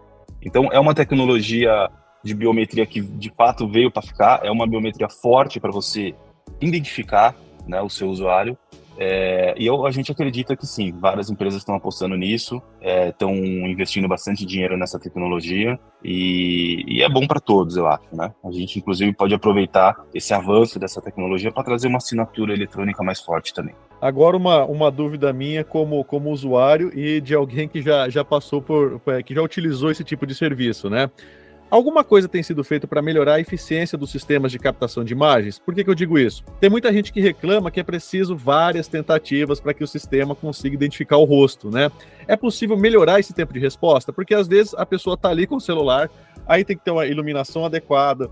Então 0.42 0.70
é 0.72 0.80
uma 0.80 0.94
tecnologia 0.94 1.90
de 2.24 2.34
biometria 2.34 2.86
que 2.86 3.02
de 3.02 3.32
fato 3.36 3.68
veio 3.68 3.92
para 3.92 4.02
ficar, 4.02 4.42
é 4.44 4.52
uma 4.52 4.68
biometria 4.68 5.10
forte 5.10 5.60
para 5.60 5.72
você 5.72 6.16
identificar 6.62 7.36
né, 7.68 7.82
o 7.82 7.90
seu 7.90 8.10
usuário 8.10 8.58
é, 8.98 9.56
e 9.58 9.66
eu, 9.66 9.86
a 9.86 9.92
gente 9.92 10.12
acredita 10.12 10.56
que 10.56 10.66
sim, 10.66 10.92
várias 10.92 11.30
empresas 11.30 11.60
estão 11.60 11.76
apostando 11.76 12.16
nisso, 12.16 12.62
estão 12.82 13.32
é, 13.32 13.72
investindo 13.72 14.08
bastante 14.08 14.46
dinheiro 14.46 14.78
nessa 14.78 15.00
tecnologia 15.00 15.80
e, 16.04 16.84
e 16.88 17.02
é 17.02 17.10
bom 17.10 17.26
para 17.26 17.40
todos, 17.40 17.76
eu 17.76 17.88
acho. 17.88 18.04
Né? 18.14 18.32
A 18.44 18.52
gente, 18.52 18.78
inclusive, 18.80 19.14
pode 19.14 19.34
aproveitar 19.34 19.96
esse 20.14 20.34
avanço 20.34 20.80
dessa 20.80 21.02
tecnologia 21.02 21.52
para 21.52 21.64
trazer 21.64 21.88
uma 21.88 21.98
assinatura 21.98 22.54
eletrônica 22.54 23.04
mais 23.04 23.20
forte 23.20 23.54
também. 23.54 23.74
Agora, 24.02 24.36
uma, 24.36 24.66
uma 24.66 24.92
dúvida 24.92 25.32
minha 25.32 25.64
como, 25.64 26.04
como 26.04 26.30
usuário 26.30 26.92
e 26.98 27.22
de 27.22 27.34
alguém 27.34 27.68
que 27.68 27.82
já, 27.82 28.10
já 28.10 28.24
passou 28.24 28.62
por, 28.62 29.02
que 29.26 29.34
já 29.34 29.42
utilizou 29.42 29.90
esse 29.90 30.04
tipo 30.04 30.28
de 30.28 30.36
serviço, 30.36 30.90
né? 30.90 31.10
Alguma 31.74 32.04
coisa 32.04 32.28
tem 32.28 32.44
sido 32.44 32.64
feita 32.64 32.86
para 32.86 33.02
melhorar 33.02 33.34
a 33.34 33.40
eficiência 33.40 33.98
dos 33.98 34.12
sistemas 34.12 34.52
de 34.52 34.60
captação 34.60 35.04
de 35.04 35.12
imagens? 35.12 35.58
Por 35.58 35.74
que, 35.74 35.84
que 35.84 35.90
eu 35.90 35.96
digo 35.96 36.20
isso? 36.20 36.44
Tem 36.60 36.70
muita 36.70 36.94
gente 36.94 37.12
que 37.12 37.20
reclama 37.20 37.72
que 37.72 37.80
é 37.80 37.84
preciso 37.84 38.38
várias 38.38 38.88
tentativas 38.88 39.60
para 39.60 39.74
que 39.74 39.84
o 39.84 39.88
sistema 39.88 40.36
consiga 40.36 40.76
identificar 40.76 41.18
o 41.18 41.24
rosto, 41.24 41.72
né? 41.72 41.92
É 42.28 42.36
possível 42.36 42.78
melhorar 42.78 43.20
esse 43.20 43.34
tempo 43.34 43.52
de 43.52 43.60
resposta? 43.60 44.14
Porque 44.14 44.36
às 44.36 44.48
vezes 44.48 44.76
a 44.76 44.86
pessoa 44.86 45.16
está 45.16 45.30
ali 45.30 45.48
com 45.48 45.56
o 45.56 45.60
celular, 45.60 46.12
aí 46.46 46.64
tem 46.64 46.78
que 46.78 46.86
ter 46.86 46.92
uma 46.92 47.08
iluminação 47.08 47.66
adequada, 47.66 48.30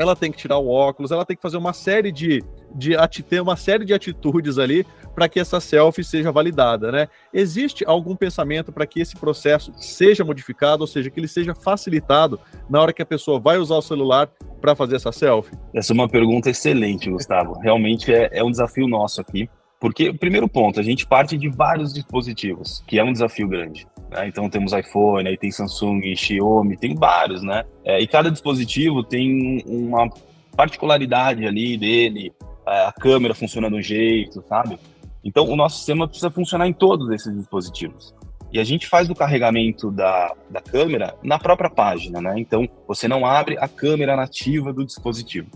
ela 0.00 0.16
tem 0.16 0.32
que 0.32 0.38
tirar 0.38 0.56
o 0.56 0.68
óculos, 0.68 1.10
ela 1.10 1.26
tem 1.26 1.36
que 1.36 1.42
fazer 1.42 1.58
uma 1.58 1.74
série 1.74 2.10
de, 2.10 2.42
de 2.74 2.96
ter 3.22 3.42
uma 3.42 3.54
série 3.54 3.84
de 3.84 3.92
atitudes 3.92 4.58
ali 4.58 4.86
para 5.14 5.28
que 5.28 5.38
essa 5.38 5.60
selfie 5.60 6.02
seja 6.02 6.32
validada, 6.32 6.90
né? 6.90 7.08
Existe 7.34 7.84
algum 7.86 8.16
pensamento 8.16 8.72
para 8.72 8.86
que 8.86 9.00
esse 9.00 9.14
processo 9.14 9.72
seja 9.76 10.24
modificado, 10.24 10.82
ou 10.82 10.86
seja, 10.86 11.10
que 11.10 11.20
ele 11.20 11.28
seja 11.28 11.54
facilitado 11.54 12.40
na 12.68 12.80
hora 12.80 12.94
que 12.94 13.02
a 13.02 13.06
pessoa 13.06 13.38
vai 13.38 13.58
usar 13.58 13.74
o 13.74 13.82
celular 13.82 14.30
para 14.58 14.74
fazer 14.74 14.96
essa 14.96 15.12
selfie? 15.12 15.54
Essa 15.74 15.92
é 15.92 15.94
uma 15.94 16.08
pergunta 16.08 16.48
excelente, 16.48 17.10
Gustavo. 17.10 17.58
Realmente 17.58 18.10
é, 18.10 18.30
é 18.32 18.42
um 18.42 18.50
desafio 18.50 18.88
nosso 18.88 19.20
aqui. 19.20 19.50
Porque, 19.80 20.12
primeiro 20.12 20.46
ponto, 20.46 20.78
a 20.78 20.82
gente 20.82 21.06
parte 21.06 21.38
de 21.38 21.48
vários 21.48 21.94
dispositivos, 21.94 22.84
que 22.86 22.98
é 22.98 23.02
um 23.02 23.12
desafio 23.12 23.48
grande. 23.48 23.86
Né? 24.10 24.28
Então 24.28 24.50
temos 24.50 24.74
iPhone, 24.74 25.26
aí 25.26 25.38
tem 25.38 25.50
Samsung, 25.50 26.14
Xiaomi, 26.14 26.76
tem 26.76 26.94
vários, 26.94 27.42
né? 27.42 27.64
É, 27.82 27.98
e 27.98 28.06
cada 28.06 28.30
dispositivo 28.30 29.02
tem 29.02 29.64
uma 29.66 30.10
particularidade 30.54 31.46
ali 31.46 31.78
dele, 31.78 32.30
é, 32.66 32.84
a 32.84 32.92
câmera 32.92 33.34
funciona 33.34 33.70
de 33.70 33.76
um 33.76 33.82
jeito, 33.82 34.44
sabe? 34.46 34.78
Então 35.24 35.48
o 35.48 35.56
nosso 35.56 35.78
sistema 35.78 36.06
precisa 36.06 36.30
funcionar 36.30 36.68
em 36.68 36.72
todos 36.74 37.08
esses 37.08 37.34
dispositivos. 37.34 38.14
E 38.52 38.58
a 38.58 38.64
gente 38.64 38.86
faz 38.86 39.08
o 39.08 39.14
carregamento 39.14 39.90
da, 39.90 40.34
da 40.50 40.60
câmera 40.60 41.14
na 41.22 41.38
própria 41.38 41.70
página, 41.70 42.20
né? 42.20 42.34
Então 42.36 42.68
você 42.86 43.08
não 43.08 43.24
abre 43.24 43.56
a 43.58 43.68
câmera 43.68 44.14
nativa 44.14 44.72
do 44.72 44.84
dispositivo. 44.84 45.48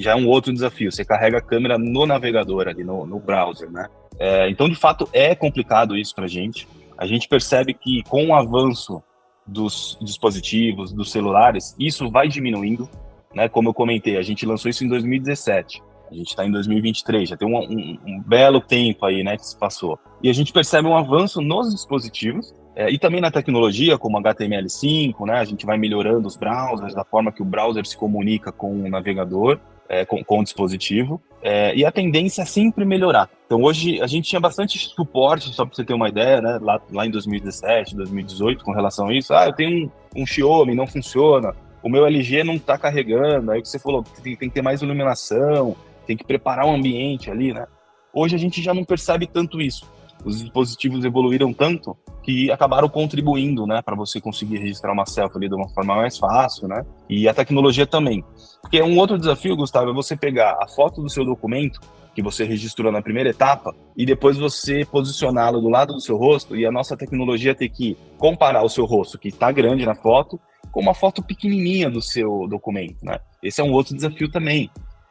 Já 0.00 0.12
é 0.12 0.16
um 0.16 0.26
outro 0.26 0.52
desafio, 0.52 0.90
você 0.90 1.04
carrega 1.04 1.38
a 1.38 1.42
câmera 1.42 1.78
no 1.78 2.06
navegador 2.06 2.68
ali, 2.68 2.84
no, 2.84 3.06
no 3.06 3.18
browser, 3.18 3.70
né? 3.70 3.86
É, 4.18 4.50
então, 4.50 4.68
de 4.68 4.74
fato, 4.74 5.08
é 5.12 5.34
complicado 5.34 5.96
isso 5.96 6.14
para 6.14 6.24
a 6.24 6.28
gente 6.28 6.66
a 7.00 7.06
gente 7.06 7.26
percebe 7.26 7.72
que 7.72 8.02
com 8.02 8.26
o 8.26 8.34
avanço 8.34 9.02
dos 9.46 9.96
dispositivos, 10.02 10.92
dos 10.92 11.10
celulares, 11.10 11.74
isso 11.78 12.10
vai 12.10 12.28
diminuindo, 12.28 12.86
né? 13.34 13.48
Como 13.48 13.70
eu 13.70 13.74
comentei, 13.74 14.18
a 14.18 14.22
gente 14.22 14.44
lançou 14.44 14.70
isso 14.70 14.84
em 14.84 14.88
2017. 14.88 15.82
A 16.10 16.14
gente 16.14 16.28
está 16.28 16.44
em 16.44 16.50
2023, 16.50 17.30
já 17.30 17.38
tem 17.38 17.48
um, 17.48 17.56
um, 17.56 17.98
um, 18.06 18.20
belo 18.20 18.60
tempo 18.60 19.06
aí, 19.06 19.24
né, 19.24 19.38
que 19.38 19.46
se 19.46 19.56
passou. 19.56 19.98
E 20.22 20.28
a 20.28 20.32
gente 20.34 20.52
percebe 20.52 20.88
um 20.88 20.96
avanço 20.96 21.40
nos 21.40 21.72
dispositivos 21.72 22.54
é, 22.76 22.90
e 22.90 22.98
também 22.98 23.20
na 23.22 23.30
tecnologia, 23.30 23.96
como 23.96 24.20
HTML5, 24.20 25.24
né? 25.24 25.38
A 25.38 25.44
gente 25.44 25.64
vai 25.64 25.78
melhorando 25.78 26.28
os 26.28 26.36
browsers, 26.36 26.94
da 26.94 27.04
forma 27.04 27.32
que 27.32 27.40
o 27.40 27.46
browser 27.46 27.86
se 27.86 27.96
comunica 27.96 28.52
com 28.52 28.72
o 28.72 28.90
navegador 28.90 29.58
é, 29.90 30.04
com, 30.04 30.22
com, 30.22 30.38
o 30.38 30.44
dispositivo. 30.44 31.20
É, 31.42 31.74
e 31.74 31.84
a 31.84 31.90
tendência 31.90 32.42
é 32.42 32.44
sempre 32.44 32.84
melhorar. 32.84 33.28
Então 33.44 33.60
hoje 33.60 34.00
a 34.00 34.06
gente 34.06 34.28
tinha 34.28 34.40
bastante 34.40 34.78
suporte, 34.78 35.52
só 35.52 35.66
para 35.66 35.74
você 35.74 35.84
ter 35.84 35.94
uma 35.94 36.08
ideia, 36.08 36.40
né? 36.40 36.58
Lá, 36.62 36.80
lá 36.92 37.04
em 37.04 37.10
2017, 37.10 37.96
2018, 37.96 38.64
com 38.64 38.72
relação 38.72 39.08
a 39.08 39.12
isso. 39.12 39.34
Ah, 39.34 39.46
eu 39.46 39.52
tenho 39.52 39.90
um, 40.16 40.22
um 40.22 40.24
Xiaomi, 40.24 40.76
não 40.76 40.86
funciona. 40.86 41.52
O 41.82 41.88
meu 41.88 42.06
LG 42.06 42.44
não 42.44 42.54
está 42.54 42.78
carregando. 42.78 43.50
Aí 43.50 43.60
você 43.60 43.80
falou 43.80 44.04
que 44.04 44.22
tem, 44.22 44.36
tem 44.36 44.48
que 44.48 44.54
ter 44.54 44.62
mais 44.62 44.80
iluminação, 44.80 45.74
tem 46.06 46.16
que 46.16 46.24
preparar 46.24 46.66
o 46.66 46.70
ambiente 46.70 47.28
ali, 47.28 47.52
né? 47.52 47.66
Hoje 48.14 48.36
a 48.36 48.38
gente 48.38 48.62
já 48.62 48.72
não 48.72 48.84
percebe 48.84 49.26
tanto 49.26 49.60
isso 49.60 49.84
os 50.24 50.40
dispositivos 50.40 51.04
evoluíram 51.04 51.52
tanto 51.52 51.96
que 52.30 52.50
acabaram 52.50 52.88
contribuindo, 52.88 53.66
né, 53.66 53.82
para 53.82 53.96
você 53.96 54.20
conseguir 54.20 54.58
registrar 54.58 54.92
uma 54.92 55.04
selfie 55.04 55.36
ali 55.36 55.48
de 55.48 55.54
uma 55.54 55.68
forma 55.70 55.96
mais 55.96 56.16
fácil, 56.16 56.68
né? 56.68 56.84
E 57.08 57.28
a 57.28 57.34
tecnologia 57.34 57.86
também. 57.86 58.24
Porque 58.62 58.80
um 58.80 58.96
outro 58.98 59.18
desafio, 59.18 59.56
Gustavo, 59.56 59.90
é 59.90 59.92
você 59.92 60.16
pegar 60.16 60.56
a 60.60 60.68
foto 60.68 61.02
do 61.02 61.10
seu 61.10 61.24
documento 61.24 61.80
que 62.14 62.22
você 62.22 62.44
registrou 62.44 62.92
na 62.92 63.02
primeira 63.02 63.30
etapa 63.30 63.74
e 63.96 64.06
depois 64.06 64.36
você 64.36 64.84
posicioná-lo 64.84 65.60
do 65.60 65.68
lado 65.68 65.92
do 65.92 66.00
seu 66.00 66.16
rosto 66.16 66.56
e 66.56 66.64
a 66.64 66.70
nossa 66.72 66.96
tecnologia 66.96 67.54
ter 67.54 67.68
que 67.68 67.96
comparar 68.16 68.62
o 68.62 68.68
seu 68.68 68.84
rosto, 68.84 69.18
que 69.18 69.28
está 69.28 69.50
grande 69.50 69.84
na 69.84 69.94
foto, 69.94 70.38
com 70.70 70.80
uma 70.80 70.94
foto 70.94 71.22
pequenininha 71.22 71.90
do 71.90 72.00
seu 72.00 72.46
documento, 72.48 73.04
né? 73.04 73.18
Esse 73.42 73.60
é 73.60 73.64
um 73.64 73.72
outro 73.72 73.94
desafio 73.94 74.30
também. 74.30 74.70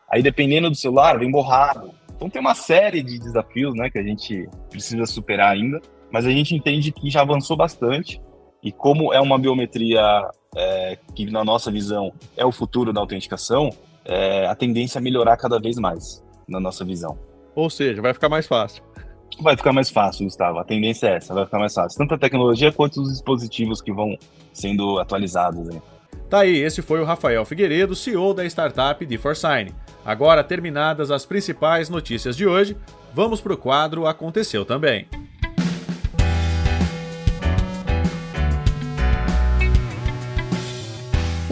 Aí, 0.09 0.23
dependendo 0.23 0.69
do 0.69 0.75
celular, 0.75 1.19
vem 1.19 1.29
borrado, 1.29 1.91
então 2.15 2.29
tem 2.29 2.41
uma 2.41 2.55
série 2.55 3.03
de 3.03 3.19
desafios 3.19 3.75
né, 3.75 3.89
que 3.89 3.99
a 3.99 4.03
gente 4.03 4.47
precisa 4.69 5.05
superar 5.05 5.51
ainda, 5.53 5.81
mas 6.12 6.25
a 6.25 6.32
gente 6.32 6.56
entende 6.56 6.92
que 6.92 7.10
já 7.10 7.22
avançou 7.22 7.56
bastante 7.56 8.22
e 8.63 8.72
como 8.72 9.13
é 9.13 9.20
uma 9.22 9.38
biometria 9.38 10.01
é, 10.56 10.98
que, 11.16 11.30
na 11.30 11.44
nossa 11.44 11.72
visão, 11.72 12.12
é 12.36 12.46
o 12.46 12.51
futuro 12.51 12.92
da 12.92 13.00
autenticação, 13.00 13.70
é, 14.04 14.48
a 14.48 14.56
tendência 14.56 15.00
é 15.00 15.01
melhorar 15.01 15.38
cada 15.38 15.60
vez 15.60 15.78
mais, 15.78 16.24
na 16.48 16.60
nossa 16.60 16.84
visão. 16.84 17.18
Ou 17.56 17.70
seja, 17.70 18.01
vai 18.01 18.13
ficar 18.13 18.30
mais 18.30 18.48
fácil. 18.48 18.84
Vai 19.42 19.56
ficar 19.56 19.72
mais 19.72 19.89
fácil, 19.89 20.25
Gustavo. 20.25 20.60
A 20.60 20.63
tendência 20.63 21.08
é 21.08 21.16
essa, 21.16 21.34
vai 21.34 21.46
ficar 21.46 21.60
mais 21.60 21.74
fácil. 21.74 21.98
Tanto 21.98 22.16
a 22.16 22.18
tecnologia 22.18 22.72
quanto 22.72 23.01
os 23.01 23.10
dispositivos 23.10 23.82
que 23.82 23.94
vão 23.94 24.18
sendo 24.51 25.00
atualizados. 25.00 25.68
Né? 25.68 25.82
Tá 26.30 26.39
aí, 26.39 26.58
esse 26.58 26.82
foi 26.82 27.00
o 27.00 27.06
Rafael 27.06 27.46
Figueiredo, 27.46 27.96
CEO 27.96 28.34
da 28.34 28.46
startup 28.46 29.06
D4Sign. 29.06 29.72
Agora, 30.04 30.44
terminadas 30.44 31.12
as 31.12 31.25
principais 31.25 31.89
notícias 31.89 32.36
de 32.36 32.46
hoje, 32.46 32.75
vamos 33.13 33.39
para 33.39 33.54
o 33.54 33.58
quadro 33.58 34.08
Aconteceu 34.08 34.66
Também. 34.66 35.08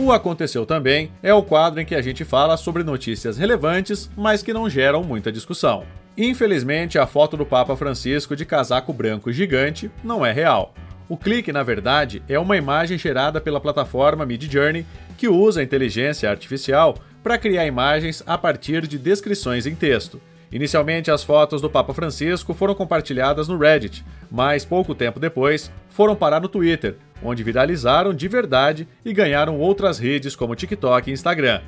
O 0.07 0.13
Aconteceu 0.13 0.65
Também 0.65 1.11
é 1.21 1.33
o 1.33 1.43
quadro 1.43 1.81
em 1.81 1.85
que 1.85 1.93
a 1.93 2.01
gente 2.01 2.23
fala 2.23 2.55
sobre 2.55 2.81
notícias 2.81 3.37
relevantes, 3.37 4.09
mas 4.15 4.41
que 4.41 4.53
não 4.53 4.69
geram 4.69 5.03
muita 5.03 5.33
discussão. 5.33 5.83
Infelizmente, 6.17 6.97
a 6.97 7.05
foto 7.05 7.35
do 7.35 7.45
Papa 7.45 7.75
Francisco 7.75 8.33
de 8.33 8.45
casaco 8.45 8.93
branco 8.93 9.33
gigante 9.33 9.91
não 10.01 10.25
é 10.25 10.31
real. 10.31 10.73
O 11.09 11.17
clique, 11.17 11.51
na 11.51 11.61
verdade, 11.61 12.23
é 12.29 12.39
uma 12.39 12.55
imagem 12.55 12.97
gerada 12.97 13.41
pela 13.41 13.59
plataforma 13.59 14.25
Midjourney, 14.25 14.85
que 15.17 15.27
usa 15.27 15.59
a 15.59 15.63
inteligência 15.63 16.29
artificial 16.29 16.95
para 17.21 17.37
criar 17.37 17.65
imagens 17.65 18.23
a 18.25 18.37
partir 18.37 18.87
de 18.87 18.97
descrições 18.97 19.65
em 19.65 19.75
texto. 19.75 20.21
Inicialmente, 20.51 21.11
as 21.11 21.23
fotos 21.23 21.61
do 21.61 21.69
Papa 21.69 21.93
Francisco 21.93 22.53
foram 22.53 22.73
compartilhadas 22.73 23.47
no 23.47 23.57
Reddit, 23.57 24.05
mas 24.31 24.63
pouco 24.63 24.95
tempo 24.95 25.19
depois 25.19 25.71
foram 25.89 26.15
parar 26.15 26.41
no 26.41 26.47
Twitter, 26.47 26.95
onde 27.21 27.43
viralizaram 27.43 28.13
de 28.13 28.27
verdade 28.27 28.87
e 29.03 29.11
ganharam 29.11 29.59
outras 29.59 29.99
redes 29.99 30.35
como 30.35 30.55
TikTok 30.55 31.09
e 31.09 31.13
Instagram. 31.13 31.61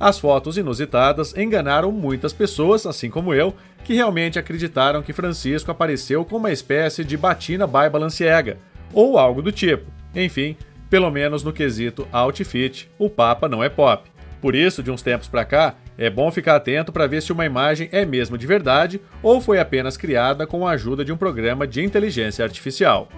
As 0.00 0.18
fotos 0.18 0.56
inusitadas 0.56 1.36
enganaram 1.36 1.92
muitas 1.92 2.32
pessoas, 2.32 2.86
assim 2.86 3.08
como 3.08 3.32
eu, 3.32 3.54
que 3.84 3.94
realmente 3.94 4.38
acreditaram 4.38 5.02
que 5.02 5.12
Francisco 5.12 5.70
apareceu 5.70 6.24
com 6.24 6.38
uma 6.38 6.50
espécie 6.50 7.04
de 7.04 7.16
batina 7.16 7.66
by 7.66 7.88
Balenciaga, 7.90 8.58
ou 8.92 9.18
algo 9.18 9.42
do 9.42 9.52
tipo. 9.52 9.84
Enfim, 10.14 10.56
pelo 10.90 11.10
menos 11.10 11.44
no 11.44 11.52
quesito 11.52 12.08
outfit, 12.10 12.90
o 12.98 13.08
Papa 13.08 13.48
não 13.48 13.62
é 13.62 13.68
pop. 13.68 14.10
Por 14.40 14.56
isso, 14.56 14.82
de 14.82 14.90
uns 14.90 15.02
tempos 15.02 15.28
para 15.28 15.44
cá, 15.44 15.76
é 15.96 16.08
bom 16.08 16.30
ficar 16.30 16.56
atento 16.56 16.92
para 16.92 17.06
ver 17.06 17.22
se 17.22 17.32
uma 17.32 17.46
imagem 17.46 17.88
é 17.92 18.04
mesmo 18.04 18.38
de 18.38 18.46
verdade 18.46 19.00
ou 19.22 19.40
foi 19.40 19.58
apenas 19.58 19.96
criada 19.96 20.46
com 20.46 20.66
a 20.66 20.72
ajuda 20.72 21.04
de 21.04 21.12
um 21.12 21.16
programa 21.16 21.66
de 21.66 21.82
inteligência 21.82 22.44
artificial. 22.44 23.08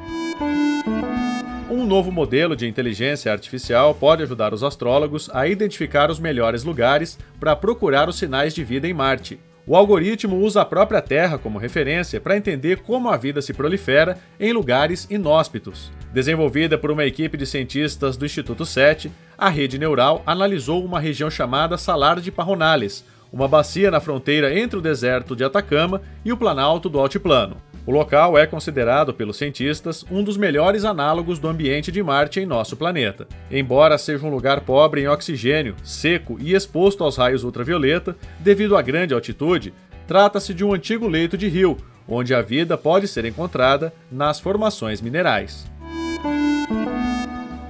Um 1.70 1.86
novo 1.86 2.12
modelo 2.12 2.54
de 2.54 2.66
inteligência 2.66 3.32
artificial 3.32 3.94
pode 3.94 4.22
ajudar 4.22 4.54
os 4.54 4.62
astrólogos 4.62 5.30
a 5.32 5.46
identificar 5.48 6.10
os 6.10 6.18
melhores 6.18 6.62
lugares 6.62 7.18
para 7.40 7.56
procurar 7.56 8.08
os 8.08 8.16
sinais 8.16 8.54
de 8.54 8.62
vida 8.62 8.86
em 8.86 8.94
Marte. 8.94 9.38
O 9.66 9.74
algoritmo 9.74 10.36
usa 10.36 10.60
a 10.60 10.64
própria 10.64 11.00
Terra 11.00 11.38
como 11.38 11.58
referência 11.58 12.20
para 12.20 12.36
entender 12.36 12.80
como 12.80 13.08
a 13.08 13.16
vida 13.16 13.40
se 13.40 13.54
prolifera 13.54 14.18
em 14.38 14.52
lugares 14.52 15.06
inóspitos. 15.08 15.90
Desenvolvida 16.12 16.76
por 16.76 16.90
uma 16.90 17.06
equipe 17.06 17.38
de 17.38 17.46
cientistas 17.46 18.14
do 18.16 18.26
Instituto 18.26 18.66
SETI, 18.66 19.10
a 19.38 19.48
rede 19.48 19.78
neural 19.78 20.22
analisou 20.26 20.84
uma 20.84 21.00
região 21.00 21.30
chamada 21.30 21.78
Salar 21.78 22.20
de 22.20 22.30
Parronales, 22.30 23.06
uma 23.32 23.48
bacia 23.48 23.90
na 23.90 24.00
fronteira 24.00 24.56
entre 24.56 24.78
o 24.78 24.82
deserto 24.82 25.34
de 25.34 25.42
Atacama 25.42 26.02
e 26.22 26.30
o 26.30 26.36
planalto 26.36 26.90
do 26.90 27.00
Altiplano. 27.00 27.56
O 27.86 27.92
local 27.92 28.38
é 28.38 28.46
considerado 28.46 29.12
pelos 29.12 29.36
cientistas 29.36 30.06
um 30.10 30.24
dos 30.24 30.38
melhores 30.38 30.86
análogos 30.86 31.38
do 31.38 31.48
ambiente 31.48 31.92
de 31.92 32.02
Marte 32.02 32.40
em 32.40 32.46
nosso 32.46 32.76
planeta. 32.78 33.28
Embora 33.50 33.98
seja 33.98 34.26
um 34.26 34.30
lugar 34.30 34.62
pobre 34.62 35.02
em 35.02 35.08
oxigênio, 35.08 35.76
seco 35.84 36.38
e 36.40 36.54
exposto 36.54 37.04
aos 37.04 37.18
raios 37.18 37.44
ultravioleta, 37.44 38.16
devido 38.40 38.74
à 38.74 38.80
grande 38.80 39.12
altitude, 39.12 39.74
trata-se 40.06 40.54
de 40.54 40.64
um 40.64 40.72
antigo 40.72 41.06
leito 41.06 41.36
de 41.36 41.46
rio, 41.46 41.76
onde 42.08 42.34
a 42.34 42.40
vida 42.40 42.78
pode 42.78 43.06
ser 43.06 43.26
encontrada 43.26 43.92
nas 44.10 44.40
formações 44.40 45.02
minerais. 45.02 45.70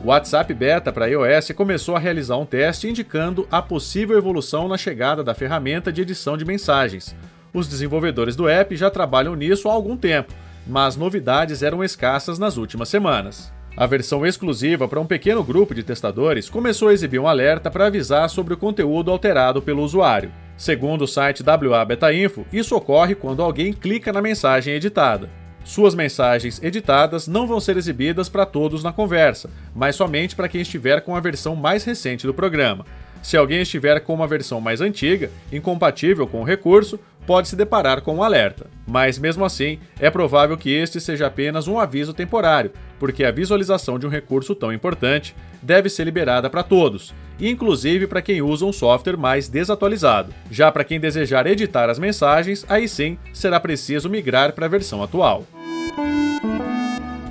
O 0.05 0.09
WhatsApp 0.09 0.53
Beta 0.55 0.93
para 0.93 1.09
iOS 1.09 1.51
começou 1.57 1.97
a 1.97 1.99
realizar 1.99 2.37
um 2.37 2.45
teste 2.45 2.87
indicando 2.87 3.49
a 3.51 3.63
possível 3.63 4.17
evolução 4.17 4.69
na 4.69 4.77
chegada 4.77 5.25
da 5.25 5.35
ferramenta 5.35 5.91
de 5.91 6.03
edição 6.03 6.37
de 6.37 6.45
mensagens, 6.45 7.17
os 7.55 7.69
desenvolvedores 7.69 8.35
do 8.35 8.49
app 8.49 8.77
já 8.77 8.91
trabalham 8.91 9.37
nisso 9.37 9.69
há 9.69 9.73
algum 9.73 9.97
tempo, 9.97 10.35
mas 10.67 10.97
novidades 10.97 11.63
eram 11.63 11.85
escassas 11.85 12.39
nas 12.39 12.57
últimas 12.57 12.89
semanas. 12.89 13.53
A 13.77 13.87
versão 13.87 14.25
exclusiva 14.27 14.87
para 14.87 15.01
um 15.01 15.07
pequeno 15.07 15.43
grupo 15.43 15.75
de 15.75 15.83
testadores 15.83 16.49
começou 16.49 16.89
a 16.89 16.93
exibir 16.93 17.19
um 17.19 17.27
alerta 17.27 17.71
para 17.71 17.87
avisar 17.87 18.29
sobre 18.29 18.55
o 18.55 18.57
conteúdo 18.57 19.11
alterado 19.11 19.63
pelo 19.63 19.83
usuário. 19.83 20.31
Segundo 20.57 21.03
o 21.03 21.09
site 21.09 21.43
WA 21.43 21.85
Beta 21.85 22.13
Info, 22.15 22.47
isso 22.53 22.77
ocorre 22.77 23.15
quando 23.15 23.43
alguém 23.43 23.73
clica 23.73 24.13
na 24.13 24.23
mensagem 24.23 24.75
editada. 24.75 25.29
Suas 25.65 25.95
mensagens 25.95 26.63
editadas 26.63 27.27
não 27.27 27.47
vão 27.47 27.59
ser 27.59 27.77
exibidas 27.77 28.29
para 28.29 28.47
todos 28.47 28.85
na 28.85 28.93
conversa, 28.93 29.51
mas 29.75 29.97
somente 29.97 30.37
para 30.37 30.49
quem 30.49 30.61
estiver 30.61 31.01
com 31.01 31.17
a 31.17 31.21
versão 31.21 31.57
mais 31.57 31.83
recente 31.85 32.27
do 32.27 32.35
programa. 32.35 32.85
Se 33.23 33.39
alguém 33.39 33.63
estiver 33.63 33.99
com 34.01 34.13
uma 34.13 34.27
versão 34.27 34.61
mais 34.61 34.83
antiga, 34.83 35.31
incompatível 35.51 36.27
com 36.27 36.43
o 36.43 36.45
recurso, 36.45 37.01
pode 37.27 37.49
se 37.49 37.57
deparar 37.57 38.01
com 38.01 38.17
um 38.17 38.23
alerta. 38.23 38.67
Mas 38.87 39.19
mesmo 39.19 39.45
assim, 39.45 39.79
é 39.99 40.11
provável 40.11 40.57
que 40.57 40.71
este 40.71 41.01
seja 41.01 41.27
apenas 41.27 41.67
um 41.67 41.79
aviso 41.79 42.13
temporário, 42.13 42.73
porque 42.99 43.25
a 43.25 43.31
visualização 43.31 43.99
de 43.99 44.07
um 44.07 44.11
recurso 44.11 44.55
tão 44.55 44.73
importante 44.73 45.35
deve 45.63 45.89
ser 45.89 46.05
liberada 46.05 46.51
para 46.51 46.63
todos, 46.63 47.15
inclusive 47.41 48.07
para 48.07 48.23
quem 48.23 48.43
usa 48.43 48.65
um 48.65 48.73
software 48.73 49.17
mais 49.17 49.49
desatualizado. 49.49 50.35
Já 50.51 50.71
para 50.71 50.85
quem 50.85 51.01
desejar 51.01 51.47
editar 51.47 51.89
as 51.89 51.99
mensagens, 51.99 52.65
aí 52.69 52.87
sim 52.87 53.19
será 53.33 53.59
preciso 53.59 54.09
migrar 54.09 54.53
para 54.53 54.67
a 54.67 54.69
versão 54.69 55.03
atual. 55.03 55.45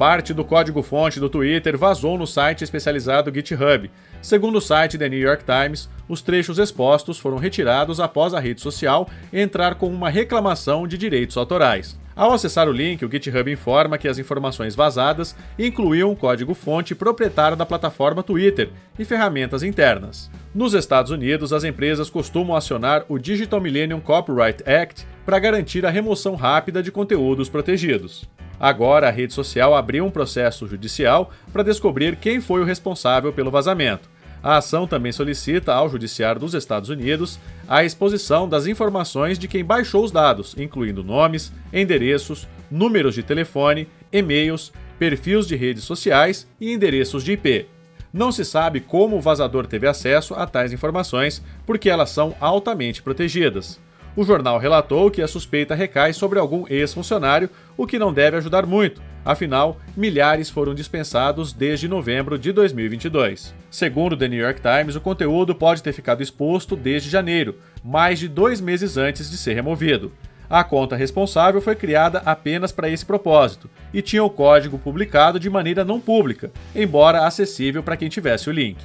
Parte 0.03 0.33
do 0.33 0.43
código-fonte 0.43 1.17
do 1.17 1.29
Twitter 1.29 1.77
vazou 1.77 2.17
no 2.17 2.27
site 2.27 2.61
especializado 2.61 3.33
GitHub. 3.33 3.89
Segundo 4.21 4.57
o 4.57 4.61
site 4.61 4.97
The 4.97 5.07
New 5.07 5.17
York 5.17 5.45
Times, 5.45 5.89
os 6.09 6.21
trechos 6.21 6.59
expostos 6.59 7.17
foram 7.17 7.37
retirados 7.37 8.01
após 8.01 8.33
a 8.33 8.39
rede 8.41 8.59
social 8.59 9.09
entrar 9.31 9.75
com 9.75 9.87
uma 9.87 10.09
reclamação 10.09 10.85
de 10.85 10.97
direitos 10.97 11.37
autorais. 11.37 11.97
Ao 12.15 12.31
acessar 12.31 12.69
o 12.69 12.71
link, 12.71 13.03
o 13.03 13.11
GitHub 13.11 13.51
informa 13.51 13.97
que 13.97 14.07
as 14.07 14.19
informações 14.19 14.75
vazadas 14.75 15.35
incluíam 15.57 16.11
o 16.11 16.15
código-fonte 16.15 16.93
proprietário 16.93 17.57
da 17.57 17.65
plataforma 17.65 18.21
Twitter 18.21 18.69
e 18.99 19.03
ferramentas 19.03 19.63
internas. 19.63 20.29
Nos 20.53 20.75
Estados 20.75 21.11
Unidos, 21.11 21.51
as 21.51 21.63
empresas 21.63 22.11
costumam 22.11 22.55
acionar 22.55 23.03
o 23.09 23.17
Digital 23.17 23.59
Millennium 23.59 23.99
Copyright 23.99 24.63
Act 24.69 25.07
para 25.25 25.39
garantir 25.39 25.87
a 25.87 25.89
remoção 25.89 26.35
rápida 26.35 26.83
de 26.83 26.91
conteúdos 26.91 27.49
protegidos. 27.49 28.29
Agora, 28.59 29.07
a 29.07 29.11
rede 29.11 29.33
social 29.33 29.75
abriu 29.75 30.05
um 30.05 30.11
processo 30.11 30.67
judicial 30.67 31.31
para 31.51 31.63
descobrir 31.63 32.17
quem 32.17 32.39
foi 32.39 32.61
o 32.61 32.65
responsável 32.65 33.33
pelo 33.33 33.49
vazamento. 33.49 34.13
A 34.43 34.57
ação 34.57 34.85
também 34.85 35.13
solicita 35.13 35.73
ao 35.73 35.87
Judiciário 35.87 36.41
dos 36.41 36.53
Estados 36.53 36.89
Unidos 36.89 37.39
a 37.73 37.83
exposição 37.83 38.47
das 38.47 38.67
informações 38.67 39.39
de 39.39 39.47
quem 39.47 39.65
baixou 39.65 40.03
os 40.03 40.11
dados, 40.11 40.53
incluindo 40.59 41.03
nomes, 41.03 41.51
endereços, 41.73 42.47
números 42.69 43.15
de 43.15 43.23
telefone, 43.23 43.87
e-mails, 44.11 44.71
perfis 44.99 45.47
de 45.47 45.55
redes 45.55 45.83
sociais 45.83 46.47
e 46.61 46.71
endereços 46.71 47.23
de 47.23 47.31
IP. 47.31 47.65
Não 48.13 48.31
se 48.31 48.45
sabe 48.45 48.79
como 48.79 49.17
o 49.17 49.21
vazador 49.21 49.65
teve 49.65 49.87
acesso 49.87 50.35
a 50.35 50.45
tais 50.45 50.71
informações, 50.71 51.43
porque 51.65 51.89
elas 51.89 52.11
são 52.11 52.35
altamente 52.39 53.01
protegidas. 53.01 53.79
O 54.15 54.23
jornal 54.23 54.59
relatou 54.59 55.09
que 55.09 55.23
a 55.23 55.27
suspeita 55.27 55.73
recai 55.73 56.13
sobre 56.13 56.37
algum 56.37 56.65
ex-funcionário, 56.69 57.49
o 57.75 57.87
que 57.87 57.97
não 57.97 58.13
deve 58.13 58.37
ajudar 58.37 58.67
muito, 58.67 59.01
afinal, 59.25 59.79
milhares 59.95 60.49
foram 60.49 60.73
dispensados 60.73 61.53
desde 61.53 61.87
novembro 61.87 62.37
de 62.37 62.51
2022. 62.51 63.53
Segundo 63.69 64.17
The 64.17 64.27
New 64.27 64.39
York 64.39 64.61
Times, 64.61 64.95
o 64.95 65.01
conteúdo 65.01 65.55
pode 65.55 65.81
ter 65.81 65.93
ficado 65.93 66.21
exposto 66.21 66.75
desde 66.75 67.09
janeiro, 67.09 67.55
mais 67.83 68.19
de 68.19 68.27
dois 68.27 68.61
meses 68.61 68.97
antes 68.97 69.29
de 69.29 69.37
ser 69.37 69.53
removido. 69.53 70.11
A 70.49 70.63
conta 70.63 70.95
responsável 70.95 71.59
foi 71.61 71.75
criada 71.75 72.21
apenas 72.25 72.71
para 72.71 72.89
esse 72.89 73.05
propósito 73.05 73.69
e 73.93 74.01
tinha 74.01 74.23
o 74.23 74.29
código 74.29 74.77
publicado 74.77 75.39
de 75.39 75.49
maneira 75.49 75.83
não 75.83 75.99
pública, 75.99 76.51
embora 76.75 77.25
acessível 77.25 77.81
para 77.81 77.97
quem 77.97 78.09
tivesse 78.09 78.49
o 78.49 78.53
link. 78.53 78.77